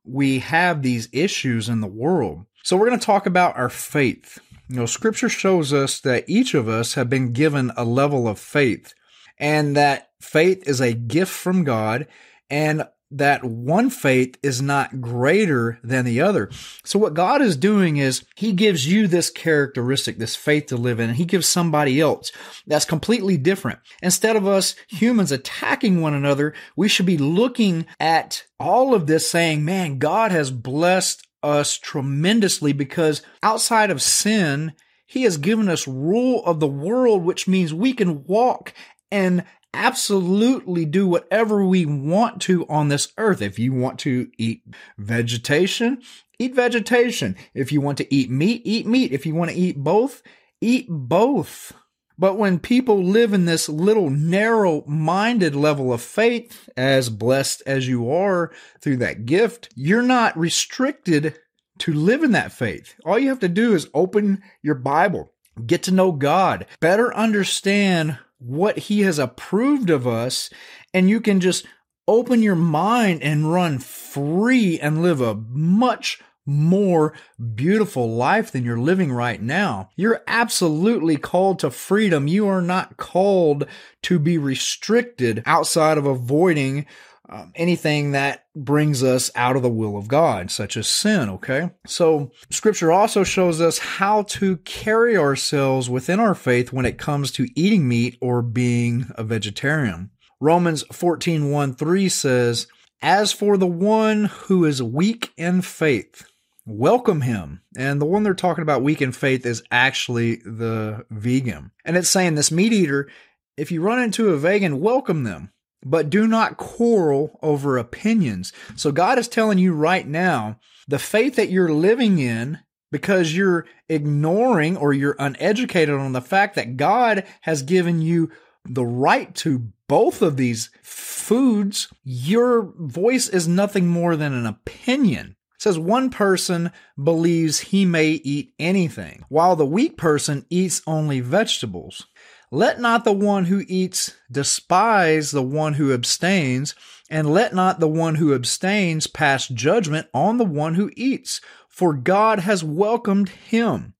we 0.04 0.40
have 0.40 0.82
these 0.82 1.08
issues 1.12 1.68
in 1.68 1.80
the 1.80 1.86
world. 1.86 2.44
So 2.62 2.76
we're 2.76 2.88
going 2.88 3.00
to 3.00 3.06
talk 3.06 3.26
about 3.26 3.56
our 3.56 3.70
faith. 3.70 4.38
You 4.68 4.76
know, 4.76 4.86
scripture 4.86 5.28
shows 5.28 5.72
us 5.72 6.00
that 6.00 6.28
each 6.28 6.54
of 6.54 6.68
us 6.68 6.94
have 6.94 7.10
been 7.10 7.32
given 7.32 7.72
a 7.76 7.84
level 7.84 8.28
of 8.28 8.38
faith 8.38 8.94
and 9.38 9.74
that 9.76 10.10
faith 10.20 10.68
is 10.68 10.80
a 10.80 10.92
gift 10.92 11.32
from 11.32 11.64
God 11.64 12.06
and 12.50 12.84
that 13.10 13.44
one 13.44 13.90
faith 13.90 14.36
is 14.42 14.62
not 14.62 15.00
greater 15.00 15.78
than 15.82 16.04
the 16.04 16.20
other. 16.20 16.50
So 16.84 16.98
what 16.98 17.14
God 17.14 17.42
is 17.42 17.56
doing 17.56 17.96
is 17.96 18.24
he 18.36 18.52
gives 18.52 18.90
you 18.90 19.06
this 19.06 19.30
characteristic, 19.30 20.18
this 20.18 20.36
faith 20.36 20.66
to 20.66 20.76
live 20.76 21.00
in, 21.00 21.10
and 21.10 21.16
he 21.16 21.24
gives 21.24 21.48
somebody 21.48 22.00
else 22.00 22.30
that's 22.66 22.84
completely 22.84 23.36
different. 23.36 23.80
Instead 24.02 24.36
of 24.36 24.46
us 24.46 24.76
humans 24.88 25.32
attacking 25.32 26.00
one 26.00 26.14
another, 26.14 26.54
we 26.76 26.88
should 26.88 27.06
be 27.06 27.18
looking 27.18 27.86
at 27.98 28.44
all 28.60 28.94
of 28.94 29.06
this 29.06 29.28
saying, 29.28 29.64
man, 29.64 29.98
God 29.98 30.30
has 30.30 30.50
blessed 30.50 31.26
us 31.42 31.78
tremendously 31.78 32.72
because 32.72 33.22
outside 33.42 33.90
of 33.90 34.02
sin, 34.02 34.72
he 35.06 35.22
has 35.24 35.38
given 35.38 35.68
us 35.68 35.88
rule 35.88 36.44
of 36.44 36.60
the 36.60 36.68
world, 36.68 37.24
which 37.24 37.48
means 37.48 37.74
we 37.74 37.92
can 37.92 38.22
walk 38.24 38.72
and 39.10 39.44
absolutely 39.74 40.84
do 40.84 41.06
whatever 41.06 41.64
we 41.64 41.86
want 41.86 42.40
to 42.42 42.66
on 42.68 42.88
this 42.88 43.12
earth. 43.18 43.42
If 43.42 43.58
you 43.58 43.72
want 43.72 43.98
to 44.00 44.30
eat 44.38 44.62
vegetation, 44.98 46.02
eat 46.38 46.54
vegetation. 46.54 47.36
If 47.54 47.72
you 47.72 47.80
want 47.80 47.98
to 47.98 48.14
eat 48.14 48.30
meat, 48.30 48.62
eat 48.64 48.86
meat. 48.86 49.12
If 49.12 49.26
you 49.26 49.34
want 49.34 49.50
to 49.50 49.56
eat 49.56 49.78
both, 49.78 50.22
eat 50.60 50.86
both. 50.88 51.72
But 52.18 52.36
when 52.36 52.58
people 52.58 53.02
live 53.02 53.32
in 53.32 53.46
this 53.46 53.66
little 53.68 54.10
narrow 54.10 54.84
minded 54.86 55.56
level 55.56 55.90
of 55.90 56.02
faith, 56.02 56.68
as 56.76 57.08
blessed 57.08 57.62
as 57.64 57.88
you 57.88 58.12
are 58.12 58.52
through 58.82 58.98
that 58.98 59.24
gift, 59.24 59.70
you're 59.74 60.02
not 60.02 60.36
restricted 60.36 61.38
to 61.78 61.94
live 61.94 62.22
in 62.22 62.32
that 62.32 62.52
faith. 62.52 62.94
All 63.06 63.18
you 63.18 63.30
have 63.30 63.40
to 63.40 63.48
do 63.48 63.74
is 63.74 63.88
open 63.94 64.42
your 64.62 64.74
Bible, 64.74 65.32
get 65.64 65.82
to 65.84 65.92
know 65.92 66.12
God, 66.12 66.66
better 66.78 67.14
understand 67.14 68.18
what 68.40 68.78
he 68.78 69.02
has 69.02 69.18
approved 69.18 69.90
of 69.90 70.06
us 70.06 70.50
and 70.92 71.08
you 71.08 71.20
can 71.20 71.40
just 71.40 71.66
open 72.08 72.42
your 72.42 72.56
mind 72.56 73.22
and 73.22 73.52
run 73.52 73.78
free 73.78 74.80
and 74.80 75.02
live 75.02 75.20
a 75.20 75.34
much 75.34 76.20
more 76.46 77.12
beautiful 77.54 78.12
life 78.12 78.50
than 78.50 78.64
you're 78.64 78.78
living 78.78 79.12
right 79.12 79.40
now. 79.40 79.88
You're 79.94 80.22
absolutely 80.26 81.16
called 81.16 81.60
to 81.60 81.70
freedom. 81.70 82.26
You 82.26 82.48
are 82.48 82.62
not 82.62 82.96
called 82.96 83.66
to 84.02 84.18
be 84.18 84.38
restricted 84.38 85.42
outside 85.46 85.98
of 85.98 86.06
avoiding 86.06 86.86
um, 87.30 87.52
anything 87.54 88.12
that 88.12 88.44
brings 88.56 89.04
us 89.04 89.30
out 89.36 89.54
of 89.54 89.62
the 89.62 89.70
will 89.70 89.96
of 89.96 90.08
God, 90.08 90.50
such 90.50 90.76
as 90.76 90.88
sin, 90.88 91.30
okay? 91.30 91.70
So 91.86 92.32
scripture 92.50 92.90
also 92.90 93.22
shows 93.22 93.60
us 93.60 93.78
how 93.78 94.22
to 94.22 94.56
carry 94.58 95.16
ourselves 95.16 95.88
within 95.88 96.18
our 96.18 96.34
faith 96.34 96.72
when 96.72 96.84
it 96.84 96.98
comes 96.98 97.30
to 97.32 97.48
eating 97.54 97.86
meat 97.86 98.18
or 98.20 98.42
being 98.42 99.06
a 99.14 99.22
vegetarian. 99.22 100.10
Romans 100.40 100.82
14, 100.92 101.50
1 101.50 101.74
3 101.74 102.08
says, 102.08 102.66
As 103.00 103.32
for 103.32 103.56
the 103.56 103.66
one 103.66 104.24
who 104.24 104.64
is 104.64 104.82
weak 104.82 105.32
in 105.36 105.62
faith, 105.62 106.26
welcome 106.66 107.20
him. 107.20 107.60
And 107.76 108.00
the 108.00 108.06
one 108.06 108.24
they're 108.24 108.34
talking 108.34 108.62
about 108.62 108.82
weak 108.82 109.00
in 109.00 109.12
faith 109.12 109.46
is 109.46 109.62
actually 109.70 110.36
the 110.36 111.06
vegan. 111.10 111.70
And 111.84 111.96
it's 111.96 112.08
saying 112.08 112.34
this 112.34 112.50
meat 112.50 112.72
eater, 112.72 113.08
if 113.56 113.70
you 113.70 113.82
run 113.82 114.02
into 114.02 114.30
a 114.30 114.36
vegan, 114.36 114.80
welcome 114.80 115.22
them 115.22 115.52
but 115.84 116.10
do 116.10 116.26
not 116.26 116.56
quarrel 116.56 117.38
over 117.42 117.78
opinions. 117.78 118.52
So 118.76 118.92
God 118.92 119.18
is 119.18 119.28
telling 119.28 119.58
you 119.58 119.72
right 119.72 120.06
now, 120.06 120.58
the 120.88 120.98
faith 120.98 121.36
that 121.36 121.50
you're 121.50 121.72
living 121.72 122.18
in 122.18 122.58
because 122.90 123.36
you're 123.36 123.66
ignoring 123.88 124.76
or 124.76 124.92
you're 124.92 125.16
uneducated 125.18 125.94
on 125.94 126.12
the 126.12 126.20
fact 126.20 126.56
that 126.56 126.76
God 126.76 127.24
has 127.42 127.62
given 127.62 128.02
you 128.02 128.30
the 128.64 128.84
right 128.84 129.34
to 129.36 129.70
both 129.88 130.22
of 130.22 130.36
these 130.36 130.70
foods, 130.82 131.88
your 132.04 132.72
voice 132.76 133.28
is 133.28 133.48
nothing 133.48 133.86
more 133.86 134.16
than 134.16 134.32
an 134.32 134.46
opinion. 134.46 135.36
It 135.56 135.62
says 135.62 135.78
one 135.78 136.10
person 136.10 136.70
believes 137.02 137.60
he 137.60 137.84
may 137.84 138.12
eat 138.12 138.52
anything, 138.58 139.24
while 139.28 139.56
the 139.56 139.66
weak 139.66 139.96
person 139.96 140.46
eats 140.48 140.82
only 140.86 141.20
vegetables. 141.20 142.06
Let 142.50 142.80
not 142.80 143.04
the 143.04 143.12
one 143.12 143.44
who 143.44 143.62
eats 143.68 144.16
despise 144.30 145.30
the 145.30 145.42
one 145.42 145.74
who 145.74 145.92
abstains, 145.92 146.74
and 147.08 147.32
let 147.32 147.54
not 147.54 147.78
the 147.78 147.88
one 147.88 148.16
who 148.16 148.34
abstains 148.34 149.06
pass 149.06 149.46
judgment 149.46 150.08
on 150.12 150.36
the 150.36 150.44
one 150.44 150.74
who 150.74 150.90
eats, 150.96 151.40
for 151.68 151.94
God 151.94 152.40
has 152.40 152.64
welcomed 152.64 153.28
him. 153.28 153.94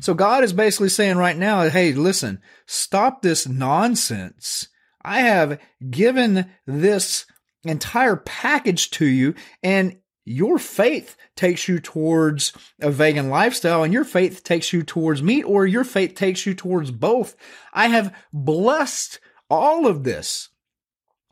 So 0.00 0.12
God 0.14 0.44
is 0.44 0.52
basically 0.52 0.90
saying 0.90 1.16
right 1.16 1.36
now, 1.36 1.68
hey, 1.68 1.92
listen, 1.92 2.40
stop 2.66 3.22
this 3.22 3.48
nonsense. 3.48 4.68
I 5.02 5.20
have 5.20 5.58
given 5.90 6.50
this 6.66 7.26
entire 7.64 8.16
package 8.16 8.90
to 8.90 9.06
you, 9.06 9.34
and 9.62 9.96
your 10.24 10.58
faith 10.58 11.16
takes 11.36 11.68
you 11.68 11.78
towards 11.78 12.52
a 12.80 12.90
vegan 12.90 13.28
lifestyle 13.28 13.82
and 13.82 13.92
your 13.92 14.04
faith 14.04 14.42
takes 14.42 14.72
you 14.72 14.82
towards 14.82 15.22
meat 15.22 15.42
or 15.42 15.66
your 15.66 15.84
faith 15.84 16.14
takes 16.14 16.46
you 16.46 16.54
towards 16.54 16.90
both. 16.90 17.36
I 17.72 17.88
have 17.88 18.14
blessed 18.32 19.20
all 19.50 19.86
of 19.86 20.04
this. 20.04 20.48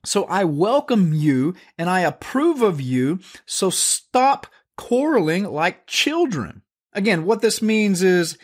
So 0.04 0.24
I 0.24 0.44
welcome 0.44 1.14
you 1.14 1.54
and 1.78 1.88
I 1.88 2.00
approve 2.00 2.60
of 2.60 2.80
you. 2.80 3.20
So 3.46 3.70
stop 3.70 4.46
quarreling 4.76 5.44
like 5.44 5.86
children. 5.86 6.62
Again, 6.92 7.24
what 7.24 7.40
this 7.40 7.62
means 7.62 8.02
is 8.02 8.36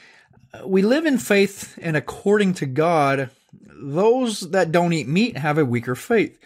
uh, 0.54 0.66
we 0.66 0.82
live 0.82 1.04
in 1.04 1.18
faith 1.18 1.78
and 1.82 1.96
according 1.96 2.54
to 2.54 2.66
God, 2.66 3.30
those 3.52 4.50
that 4.50 4.72
don't 4.72 4.92
eat 4.92 5.08
meat 5.08 5.36
have 5.36 5.58
a 5.58 5.64
weaker 5.64 5.94
faith. 5.94 6.38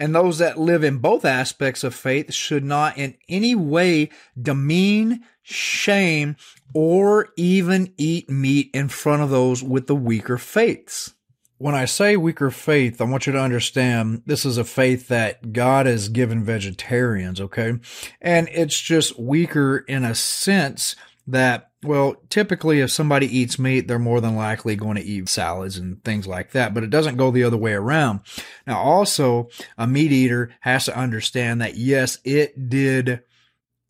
And 0.00 0.14
those 0.14 0.38
that 0.38 0.58
live 0.58 0.82
in 0.82 0.96
both 0.96 1.26
aspects 1.26 1.84
of 1.84 1.94
faith 1.94 2.32
should 2.32 2.64
not 2.64 2.96
in 2.96 3.16
any 3.28 3.54
way 3.54 4.08
demean, 4.40 5.20
shame, 5.42 6.36
or 6.74 7.28
even 7.36 7.92
eat 7.98 8.30
meat 8.30 8.70
in 8.72 8.88
front 8.88 9.22
of 9.22 9.28
those 9.28 9.62
with 9.62 9.86
the 9.86 9.94
weaker 9.94 10.38
faiths. 10.38 11.12
When 11.58 11.74
I 11.74 11.84
say 11.84 12.16
weaker 12.16 12.50
faith, 12.50 13.02
I 13.02 13.04
want 13.04 13.26
you 13.26 13.34
to 13.34 13.42
understand 13.42 14.22
this 14.24 14.46
is 14.46 14.56
a 14.56 14.64
faith 14.64 15.08
that 15.08 15.52
God 15.52 15.84
has 15.84 16.08
given 16.08 16.42
vegetarians, 16.42 17.38
okay? 17.38 17.74
And 18.22 18.48
it's 18.50 18.80
just 18.80 19.20
weaker 19.20 19.84
in 19.86 20.02
a 20.02 20.14
sense 20.14 20.96
that 21.26 21.69
well, 21.82 22.16
typically, 22.28 22.80
if 22.80 22.90
somebody 22.90 23.26
eats 23.26 23.58
meat, 23.58 23.88
they're 23.88 23.98
more 23.98 24.20
than 24.20 24.36
likely 24.36 24.76
going 24.76 24.96
to 24.96 25.02
eat 25.02 25.28
salads 25.28 25.78
and 25.78 26.02
things 26.04 26.26
like 26.26 26.52
that, 26.52 26.74
but 26.74 26.84
it 26.84 26.90
doesn't 26.90 27.16
go 27.16 27.30
the 27.30 27.44
other 27.44 27.56
way 27.56 27.72
around. 27.72 28.20
Now, 28.66 28.78
also, 28.78 29.48
a 29.78 29.86
meat 29.86 30.12
eater 30.12 30.50
has 30.60 30.84
to 30.84 30.96
understand 30.96 31.60
that 31.62 31.76
yes, 31.76 32.18
it 32.22 32.68
did 32.68 33.22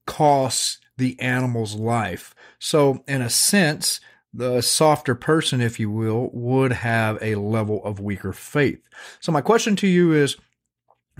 cost 0.07 0.79
the 0.98 1.18
animal's 1.20 1.74
life. 1.74 2.35
So, 2.61 3.03
in 3.09 3.22
a 3.22 3.31
sense, 3.31 4.00
the 4.33 4.61
softer 4.61 5.16
person, 5.16 5.61
if 5.61 5.81
you 5.81 5.90
will, 5.90 6.31
would 6.33 6.72
have 6.72 7.18
a 7.20 7.35
level 7.35 7.85
of 7.85 7.98
weaker 7.98 8.33
faith. 8.33 8.81
So, 9.18 9.33
my 9.33 9.40
question 9.40 9.74
to 9.76 9.88
you 9.88 10.12
is, 10.12 10.37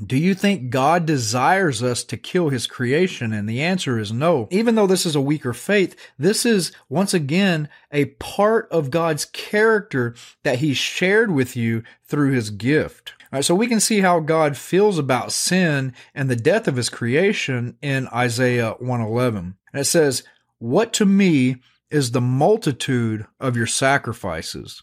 do 0.05 0.17
you 0.17 0.35
think 0.35 0.71
God 0.71 1.05
desires 1.05 1.83
us 1.83 2.05
to 2.05 2.17
kill 2.17 2.49
his 2.49 2.67
creation? 2.67 3.33
And 3.33 3.49
the 3.49 3.61
answer 3.61 3.99
is 3.99 4.13
no. 4.13 4.49
Even 4.51 4.75
though 4.75 4.87
this 4.87 5.05
is 5.05 5.15
a 5.15 5.21
weaker 5.21 5.53
faith, 5.53 5.95
this 6.19 6.47
is 6.47 6.73
once 6.89 7.13
again 7.13 7.69
a 7.93 8.07
part 8.07 8.69
of 8.71 8.91
God's 8.91 9.27
character 9.27 10.15
that 10.43 10.61
he 10.61 10.73
shared 10.73 11.31
with 11.31 11.55
you 11.55 11.83
through 12.05 12.33
his 12.33 12.51
gift. 12.51 13.13
All 13.33 13.39
right, 13.39 13.45
so 13.45 13.55
we 13.55 13.67
can 13.67 13.81
see 13.81 14.01
how 14.01 14.21
God 14.21 14.57
feels 14.57 14.99
about 14.99 15.33
sin 15.33 15.93
and 16.15 16.29
the 16.29 16.37
death 16.37 16.67
of 16.67 16.77
his 16.77 16.89
creation 16.89 17.77
in 17.83 18.09
Isaiah 18.09 18.75
111. 18.79 19.57
And 19.73 19.81
it 19.81 19.85
says, 19.85 20.25
What 20.59 20.93
to 20.95 21.07
me 21.07 21.57
is 21.91 22.11
the 22.11 22.21
multitude 22.21 23.27
of 23.39 23.57
your 23.57 23.67
sacrifices, 23.67 24.83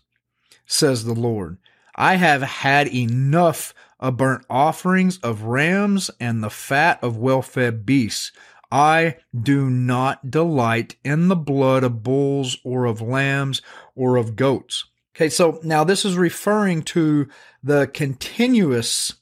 says 0.66 1.06
the 1.06 1.14
Lord. 1.14 1.58
I 1.98 2.16
have 2.16 2.44
had 2.44 2.94
enough 2.94 3.74
of 4.00 4.18
burnt 4.18 4.46
offerings 4.50 5.18
of 5.20 5.44
rams 5.44 6.12
and 6.20 6.44
the 6.44 6.50
fat 6.50 7.04
of 7.04 7.18
well 7.18 7.42
fed 7.42 7.86
beasts. 7.86 8.32
I 8.72 9.18
do 9.38 9.70
not 9.70 10.30
delight 10.30 10.98
in 11.04 11.30
the 11.30 11.36
blood 11.36 11.84
of 11.84 12.04
bulls 12.04 12.58
or 12.64 12.86
of 12.86 13.02
lambs 13.02 13.62
or 13.96 14.18
of 14.18 14.36
goats. 14.36 14.86
Okay, 15.16 15.30
so 15.30 15.60
now 15.64 15.84
this 15.84 16.06
is 16.06 16.18
referring 16.18 16.84
to 16.84 17.28
the 17.64 17.88
continuous 17.88 19.16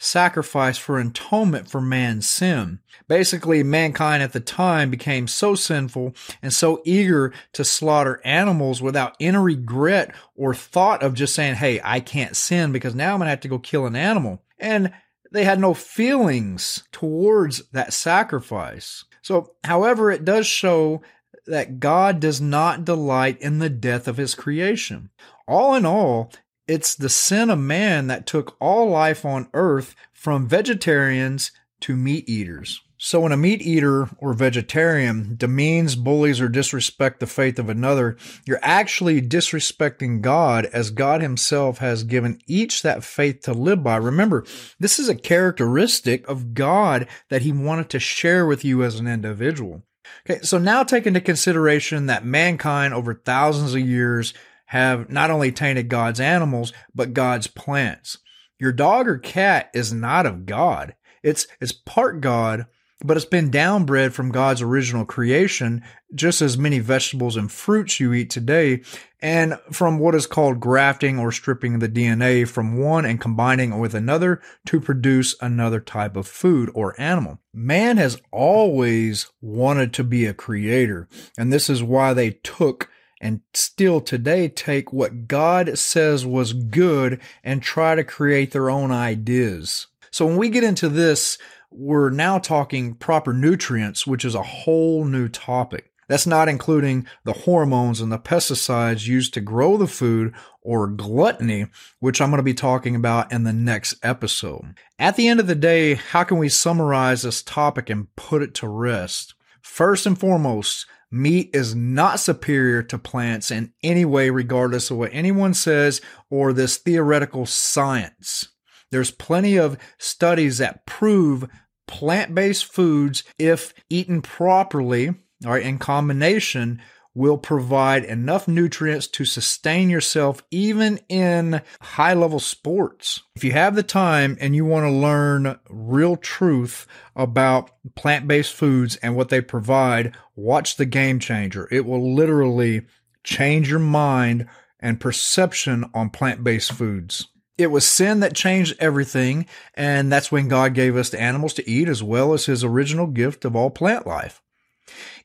sacrifice 0.00 0.78
for 0.78 0.98
atonement 0.98 1.70
for 1.70 1.80
man's 1.80 2.28
sin. 2.28 2.80
Basically, 3.06 3.62
mankind 3.62 4.22
at 4.22 4.32
the 4.32 4.40
time 4.40 4.90
became 4.90 5.28
so 5.28 5.54
sinful 5.54 6.14
and 6.42 6.52
so 6.52 6.80
eager 6.84 7.32
to 7.52 7.64
slaughter 7.64 8.20
animals 8.24 8.80
without 8.80 9.14
any 9.20 9.36
regret 9.36 10.14
or 10.34 10.54
thought 10.54 11.02
of 11.02 11.14
just 11.14 11.34
saying, 11.34 11.56
Hey, 11.56 11.80
I 11.84 12.00
can't 12.00 12.34
sin 12.34 12.72
because 12.72 12.94
now 12.94 13.12
I'm 13.12 13.18
going 13.18 13.26
to 13.26 13.30
have 13.30 13.40
to 13.40 13.48
go 13.48 13.58
kill 13.58 13.86
an 13.86 13.94
animal. 13.94 14.42
And 14.58 14.92
they 15.32 15.44
had 15.44 15.60
no 15.60 15.74
feelings 15.74 16.82
towards 16.92 17.62
that 17.72 17.92
sacrifice. 17.92 19.04
So, 19.22 19.52
however, 19.64 20.10
it 20.10 20.24
does 20.24 20.46
show 20.46 21.02
that 21.46 21.78
God 21.78 22.20
does 22.20 22.40
not 22.40 22.84
delight 22.84 23.40
in 23.40 23.58
the 23.58 23.68
death 23.68 24.08
of 24.08 24.16
his 24.16 24.34
creation. 24.34 25.10
All 25.46 25.74
in 25.74 25.84
all, 25.84 26.32
it's 26.66 26.94
the 26.94 27.08
sin 27.08 27.50
of 27.50 27.58
man 27.58 28.06
that 28.08 28.26
took 28.26 28.56
all 28.60 28.88
life 28.88 29.24
on 29.24 29.48
earth 29.54 29.94
from 30.12 30.48
vegetarians 30.48 31.50
to 31.80 31.96
meat 31.96 32.28
eaters. 32.28 32.80
So 33.02 33.20
when 33.20 33.32
a 33.32 33.36
meat 33.38 33.62
eater 33.62 34.10
or 34.18 34.34
vegetarian 34.34 35.34
demeans, 35.36 35.96
bullies, 35.96 36.38
or 36.38 36.50
disrespects 36.50 37.18
the 37.18 37.26
faith 37.26 37.58
of 37.58 37.70
another, 37.70 38.18
you're 38.44 38.60
actually 38.60 39.22
disrespecting 39.22 40.20
God 40.20 40.66
as 40.66 40.90
God 40.90 41.22
himself 41.22 41.78
has 41.78 42.04
given 42.04 42.38
each 42.46 42.82
that 42.82 43.02
faith 43.02 43.40
to 43.44 43.54
live 43.54 43.82
by. 43.82 43.96
Remember, 43.96 44.44
this 44.78 44.98
is 44.98 45.08
a 45.08 45.14
characteristic 45.14 46.28
of 46.28 46.52
God 46.52 47.08
that 47.30 47.40
he 47.40 47.52
wanted 47.52 47.88
to 47.88 47.98
share 47.98 48.44
with 48.44 48.66
you 48.66 48.82
as 48.82 49.00
an 49.00 49.06
individual. 49.06 49.82
Okay, 50.28 50.42
so 50.42 50.58
now 50.58 50.82
take 50.82 51.06
into 51.06 51.22
consideration 51.22 52.04
that 52.06 52.26
mankind 52.26 52.92
over 52.92 53.14
thousands 53.14 53.74
of 53.74 53.80
years 53.80 54.34
have 54.70 55.10
not 55.10 55.32
only 55.32 55.50
tainted 55.50 55.88
God's 55.88 56.20
animals, 56.20 56.72
but 56.94 57.12
God's 57.12 57.48
plants. 57.48 58.18
Your 58.56 58.70
dog 58.70 59.08
or 59.08 59.18
cat 59.18 59.68
is 59.74 59.92
not 59.92 60.26
of 60.26 60.46
God. 60.46 60.94
It's, 61.24 61.48
it's 61.60 61.72
part 61.72 62.20
God, 62.20 62.66
but 63.04 63.16
it's 63.16 63.26
been 63.26 63.50
downbred 63.50 64.12
from 64.12 64.30
God's 64.30 64.62
original 64.62 65.04
creation, 65.04 65.82
just 66.14 66.40
as 66.40 66.56
many 66.56 66.78
vegetables 66.78 67.36
and 67.36 67.50
fruits 67.50 67.98
you 67.98 68.12
eat 68.12 68.30
today, 68.30 68.82
and 69.20 69.58
from 69.72 69.98
what 69.98 70.14
is 70.14 70.28
called 70.28 70.60
grafting 70.60 71.18
or 71.18 71.32
stripping 71.32 71.80
the 71.80 71.88
DNA 71.88 72.46
from 72.46 72.78
one 72.78 73.04
and 73.04 73.20
combining 73.20 73.72
it 73.72 73.78
with 73.78 73.92
another 73.92 74.40
to 74.66 74.80
produce 74.80 75.34
another 75.40 75.80
type 75.80 76.16
of 76.16 76.28
food 76.28 76.70
or 76.74 76.98
animal. 77.00 77.40
Man 77.52 77.96
has 77.96 78.22
always 78.30 79.32
wanted 79.40 79.92
to 79.94 80.04
be 80.04 80.26
a 80.26 80.32
creator, 80.32 81.08
and 81.36 81.52
this 81.52 81.68
is 81.68 81.82
why 81.82 82.14
they 82.14 82.30
took 82.30 82.88
and 83.20 83.40
still 83.54 84.00
today 84.00 84.48
take 84.48 84.92
what 84.92 85.28
God 85.28 85.78
says 85.78 86.24
was 86.24 86.52
good 86.52 87.20
and 87.44 87.62
try 87.62 87.94
to 87.94 88.04
create 88.04 88.52
their 88.52 88.70
own 88.70 88.90
ideas. 88.90 89.86
So 90.10 90.26
when 90.26 90.36
we 90.36 90.48
get 90.48 90.64
into 90.64 90.88
this, 90.88 91.38
we're 91.70 92.10
now 92.10 92.38
talking 92.38 92.94
proper 92.94 93.32
nutrients, 93.32 94.06
which 94.06 94.24
is 94.24 94.34
a 94.34 94.42
whole 94.42 95.04
new 95.04 95.28
topic. 95.28 95.92
That's 96.08 96.26
not 96.26 96.48
including 96.48 97.06
the 97.22 97.32
hormones 97.32 98.00
and 98.00 98.10
the 98.10 98.18
pesticides 98.18 99.06
used 99.06 99.32
to 99.34 99.40
grow 99.40 99.76
the 99.76 99.86
food 99.86 100.34
or 100.60 100.88
gluttony, 100.88 101.66
which 102.00 102.20
I'm 102.20 102.30
going 102.30 102.38
to 102.38 102.42
be 102.42 102.52
talking 102.52 102.96
about 102.96 103.30
in 103.30 103.44
the 103.44 103.52
next 103.52 103.94
episode. 104.02 104.74
At 104.98 105.14
the 105.14 105.28
end 105.28 105.38
of 105.38 105.46
the 105.46 105.54
day, 105.54 105.94
how 105.94 106.24
can 106.24 106.38
we 106.38 106.48
summarize 106.48 107.22
this 107.22 107.44
topic 107.44 107.88
and 107.88 108.14
put 108.16 108.42
it 108.42 108.54
to 108.54 108.66
rest? 108.66 109.34
First 109.62 110.04
and 110.04 110.18
foremost, 110.18 110.84
meat 111.10 111.50
is 111.52 111.74
not 111.74 112.20
superior 112.20 112.82
to 112.84 112.98
plants 112.98 113.50
in 113.50 113.72
any 113.82 114.04
way, 114.04 114.30
regardless 114.30 114.90
of 114.90 114.98
what 114.98 115.10
anyone 115.12 115.54
says 115.54 116.00
or 116.30 116.52
this 116.52 116.76
theoretical 116.76 117.46
science. 117.46 118.48
There's 118.90 119.10
plenty 119.10 119.56
of 119.56 119.78
studies 119.98 120.58
that 120.58 120.86
prove 120.86 121.48
plant 121.86 122.34
based 122.34 122.64
foods, 122.64 123.24
if 123.38 123.74
eaten 123.88 124.22
properly, 124.22 125.08
all 125.44 125.52
right, 125.52 125.62
in 125.62 125.78
combination, 125.78 126.80
will 127.14 127.38
provide 127.38 128.04
enough 128.04 128.46
nutrients 128.46 129.06
to 129.08 129.24
sustain 129.24 129.90
yourself 129.90 130.42
even 130.50 131.00
in 131.08 131.60
high 131.80 132.14
level 132.14 132.38
sports. 132.38 133.22
If 133.34 133.44
you 133.44 133.52
have 133.52 133.74
the 133.74 133.82
time 133.82 134.36
and 134.40 134.54
you 134.54 134.64
want 134.64 134.84
to 134.84 134.90
learn 134.90 135.58
real 135.68 136.16
truth 136.16 136.86
about 137.16 137.70
plant 137.96 138.28
based 138.28 138.52
foods 138.52 138.96
and 138.96 139.16
what 139.16 139.28
they 139.28 139.40
provide, 139.40 140.16
watch 140.36 140.76
The 140.76 140.86
Game 140.86 141.18
Changer. 141.18 141.68
It 141.70 141.84
will 141.84 142.14
literally 142.14 142.82
change 143.24 143.68
your 143.68 143.80
mind 143.80 144.46
and 144.78 145.00
perception 145.00 145.90
on 145.92 146.10
plant 146.10 146.44
based 146.44 146.72
foods. 146.72 147.28
It 147.58 147.70
was 147.70 147.86
sin 147.86 148.20
that 148.20 148.34
changed 148.34 148.76
everything, 148.78 149.44
and 149.74 150.10
that's 150.10 150.32
when 150.32 150.48
God 150.48 150.72
gave 150.72 150.96
us 150.96 151.10
the 151.10 151.20
animals 151.20 151.52
to 151.54 151.68
eat 151.68 151.88
as 151.88 152.02
well 152.02 152.32
as 152.32 152.46
his 152.46 152.64
original 152.64 153.06
gift 153.06 153.44
of 153.44 153.54
all 153.54 153.68
plant 153.68 154.06
life. 154.06 154.40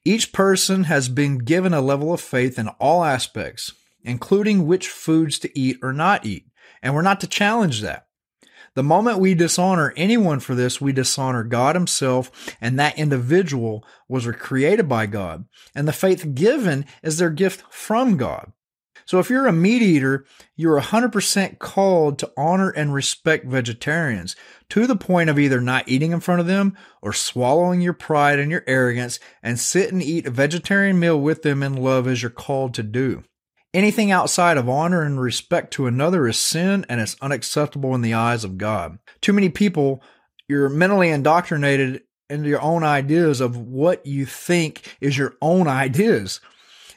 Each 0.04 0.32
person 0.34 0.86
has 0.86 1.10
been 1.10 1.39
given 1.39 1.73
a 1.73 1.82
level 1.82 2.13
of 2.13 2.21
faith 2.21 2.60
in 2.60 2.67
all 2.80 3.04
aspects, 3.04 3.73
including 4.04 4.67
which 4.67 4.88
foods 4.88 5.39
to 5.39 5.60
eat 5.60 5.78
or 5.82 5.93
not 5.93 6.25
eat, 6.25 6.47
and 6.82 6.93
we're 6.93 7.01
not 7.01 7.19
to 7.21 7.28
challenge 7.28 7.82
that. 7.82 8.08
The 8.75 8.84
moment 8.84 9.19
we 9.19 9.34
dishonor 9.34 9.93
anyone 9.95 10.41
for 10.41 10.54
this, 10.54 10.82
we 10.82 10.91
dishonor 10.91 11.43
God 11.43 11.75
Himself, 11.75 12.56
and 12.60 12.78
that 12.78 12.99
individual 12.99 13.86
was 14.10 14.28
created 14.28 14.89
by 14.89 15.06
God, 15.06 15.45
and 15.73 15.88
the 15.88 15.93
faith 15.93 16.36
given 16.36 16.86
is 17.01 17.17
their 17.17 17.30
gift 17.30 17.63
from 17.73 18.17
God. 18.17 18.51
So 19.06 19.20
if 19.20 19.30
you're 19.30 19.48
a 19.48 19.54
meat 19.54 19.84
eater, 19.84 20.26
you're 20.56 20.82
100% 20.82 21.60
called 21.60 22.18
to 22.20 22.32
honor 22.36 22.72
and 22.72 22.94
respect 22.94 23.46
vegetarians 23.46 24.36
to 24.70 24.88
the 24.88 24.96
point 24.96 25.30
of 25.30 25.38
either 25.38 25.62
not 25.62 25.88
eating 25.88 26.12
in 26.12 26.20
front 26.20 26.41
of 26.41 26.48
them 26.48 26.76
or 27.02 27.13
swallowing 27.13 27.82
your 27.82 27.94
pride 27.94 28.39
and 28.39 28.50
your 28.50 28.63
arrogance 28.65 29.20
and 29.44 29.60
sit 29.60 29.91
and 29.91 30.02
eat 30.02 30.26
a 30.26 30.32
vegetarian 30.32 31.00
meal 31.00 31.20
with 31.20 31.44
them 31.44 31.62
in 31.62 31.76
love 31.76 32.08
as 32.08 32.24
you're 32.24 32.32
called 32.32 32.74
to 32.74 32.84
do. 32.84 33.24
Anything 33.76 34.10
outside 34.10 34.58
of 34.58 34.70
honor 34.70 35.02
and 35.02 35.20
respect 35.20 35.72
to 35.74 35.86
another 35.86 36.28
is 36.28 36.39
sin 36.39 36.86
and 36.89 37.00
it's 37.00 37.18
unacceptable 37.22 37.94
in 37.94 38.02
the 38.02 38.13
eyes 38.13 38.44
of 38.44 38.58
God. 38.58 38.98
Too 39.22 39.34
many 39.34 39.50
people, 39.50 40.02
you're 40.48 40.70
mentally 40.70 41.10
indoctrinated 41.10 42.02
into 42.30 42.50
your 42.50 42.62
own 42.62 42.84
ideas 42.84 43.41
of 43.41 43.58
what 43.58 44.06
you 44.06 44.26
think 44.26 44.98
is 45.00 45.18
your 45.18 45.36
own 45.41 45.68
ideas. 45.68 46.39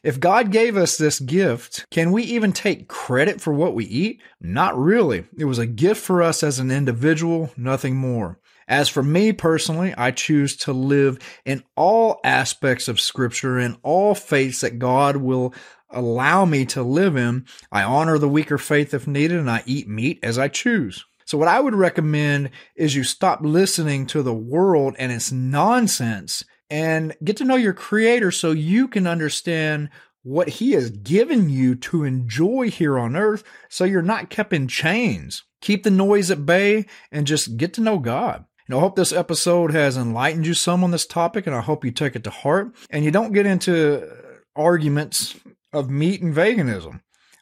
If 0.02 0.20
God 0.20 0.52
gave 0.52 0.76
us 0.76 0.96
this 0.96 1.18
gift, 1.20 1.87
can 1.90 2.12
we 2.12 2.22
even 2.24 2.52
take 2.52 2.88
credit 2.88 3.40
for 3.40 3.52
what 3.52 3.74
we 3.74 3.84
eat? 3.84 4.20
Not 4.40 4.78
really. 4.78 5.26
It 5.37 5.46
was 5.46 5.58
a 5.58 5.66
gift 5.66 6.00
for 6.02 6.22
us 6.22 6.42
as 6.42 6.58
an 6.58 6.70
individual, 6.70 7.50
nothing 7.56 7.96
more. 7.96 8.38
As 8.68 8.88
for 8.88 9.02
me 9.02 9.32
personally, 9.32 9.94
I 9.96 10.11
choose 10.11 10.56
to 10.58 10.72
live 10.72 11.18
in 11.44 11.64
all 11.74 12.20
aspects 12.22 12.87
of 12.87 13.00
scripture 13.00 13.58
and 13.58 13.78
all 13.82 14.14
faiths 14.14 14.61
that 14.61 14.78
God 14.78 15.16
will 15.16 15.54
allow 15.90 16.44
me 16.44 16.66
to 16.66 16.82
live 16.82 17.16
in. 17.16 17.46
I 17.72 17.82
honor 17.82 18.18
the 18.18 18.28
weaker 18.28 18.58
faith 18.58 18.92
if 18.92 19.06
needed 19.06 19.38
and 19.38 19.50
I 19.50 19.62
eat 19.64 19.88
meat 19.88 20.20
as 20.22 20.38
I 20.38 20.48
choose. 20.48 21.04
So 21.24 21.38
what 21.38 21.48
I 21.48 21.61
would 21.61 21.74
recommend 21.74 22.50
is 22.76 22.94
you 22.94 23.04
stop 23.04 23.40
listening 23.42 24.06
to 24.08 24.22
the 24.22 24.34
world 24.34 24.96
and 24.98 25.12
its 25.12 25.32
nonsense 25.32 26.44
and 26.70 27.16
get 27.24 27.37
to 27.38 27.44
know 27.44 27.57
your 27.57 27.72
creator 27.72 28.31
so 28.31 28.50
you 28.50 28.88
can 28.88 29.07
understand 29.07 29.90
what 30.22 30.48
he 30.48 30.72
has 30.72 30.90
given 30.90 31.48
you 31.48 31.74
to 31.74 32.04
enjoy 32.04 32.70
here 32.70 32.98
on 32.98 33.16
earth 33.16 33.42
so 33.68 33.85
you're 33.85 34.02
not 34.02 34.31
kept 34.31 34.52
in 34.52 34.68
chains. 34.68 35.44
Keep 35.61 35.85
the 35.85 35.90
noise 35.90 36.31
at 36.31 36.44
bay 36.44 36.87
and 37.11 37.26
just 37.26 37.57
get 37.57 37.72
to 37.74 37.81
know 37.81 37.98
God. 37.98 38.44
And 38.66 38.76
I 38.76 38.81
hope 38.81 38.96
this 38.96 39.12
episode 39.12 39.72
has 39.72 39.96
enlightened 39.96 40.46
you 40.46 40.54
some 40.54 40.85
on 40.85 40.90
this 40.90 41.07
topic 41.07 41.46
and 41.46 41.57
I 41.57 41.61
hope 41.61 41.85
you 41.85 41.90
take 41.90 42.14
it 42.14 42.24
to 42.24 42.31
heart 42.31 42.74
and 42.90 43.04
you 43.04 43.11
don't 43.11 43.33
get 43.33 43.46
into 43.46 44.07
arguments 44.54 45.37
of 45.72 45.88
meat 45.88 46.20
and 46.20 46.35
veganism. 46.35 47.00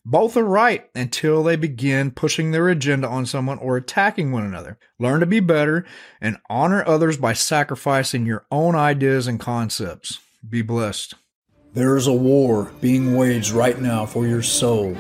Both 0.08 0.36
are 0.36 0.44
right 0.44 0.88
until 0.94 1.42
they 1.42 1.56
begin 1.56 2.12
pushing 2.12 2.52
their 2.52 2.68
agenda 2.68 3.08
on 3.08 3.26
someone 3.26 3.58
or 3.58 3.76
attacking 3.76 4.30
one 4.30 4.44
another. 4.44 4.78
Learn 5.00 5.18
to 5.18 5.26
be 5.26 5.40
better 5.40 5.84
and 6.20 6.36
honor 6.48 6.86
others 6.86 7.16
by 7.16 7.32
sacrificing 7.32 8.24
your 8.24 8.46
own 8.52 8.76
ideas 8.76 9.26
and 9.26 9.40
concepts. 9.40 10.20
Be 10.48 10.62
blessed. 10.62 11.14
There 11.74 11.96
is 11.96 12.06
a 12.06 12.12
war 12.12 12.70
being 12.80 13.16
waged 13.16 13.50
right 13.50 13.80
now 13.80 14.06
for 14.06 14.28
your 14.28 14.42
soul 14.42 14.92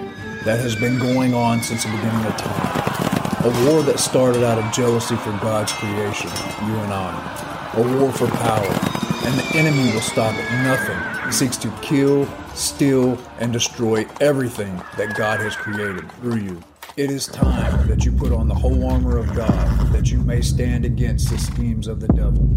that 0.44 0.58
has 0.58 0.74
been 0.74 0.98
going 0.98 1.34
on 1.34 1.62
since 1.62 1.84
the 1.84 1.90
beginning 1.92 2.26
of 2.26 2.36
time. 2.36 3.44
A 3.44 3.64
war 3.64 3.84
that 3.84 4.00
started 4.00 4.42
out 4.42 4.58
of 4.58 4.74
jealousy 4.74 5.14
for 5.14 5.30
God's 5.38 5.70
creation, 5.70 6.30
you 6.66 6.74
and 6.78 6.92
I. 6.92 7.72
A 7.76 7.96
war 7.96 8.10
for 8.10 8.26
power. 8.26 8.72
And 9.24 9.38
the 9.38 9.56
enemy 9.56 9.92
will 9.92 10.00
stop 10.00 10.34
at 10.34 10.64
nothing. 10.64 11.15
Seeks 11.30 11.56
to 11.58 11.70
kill, 11.82 12.26
steal, 12.54 13.18
and 13.40 13.52
destroy 13.52 14.06
everything 14.20 14.80
that 14.96 15.16
God 15.16 15.40
has 15.40 15.54
created 15.54 16.10
through 16.12 16.36
you. 16.36 16.62
It 16.96 17.10
is 17.10 17.26
time 17.26 17.88
that 17.88 18.04
you 18.04 18.12
put 18.12 18.32
on 18.32 18.48
the 18.48 18.54
whole 18.54 18.88
armor 18.88 19.18
of 19.18 19.34
God 19.34 19.92
that 19.92 20.10
you 20.10 20.18
may 20.18 20.40
stand 20.40 20.84
against 20.84 21.28
the 21.30 21.36
schemes 21.36 21.88
of 21.88 22.00
the 22.00 22.08
devil. 22.08 22.48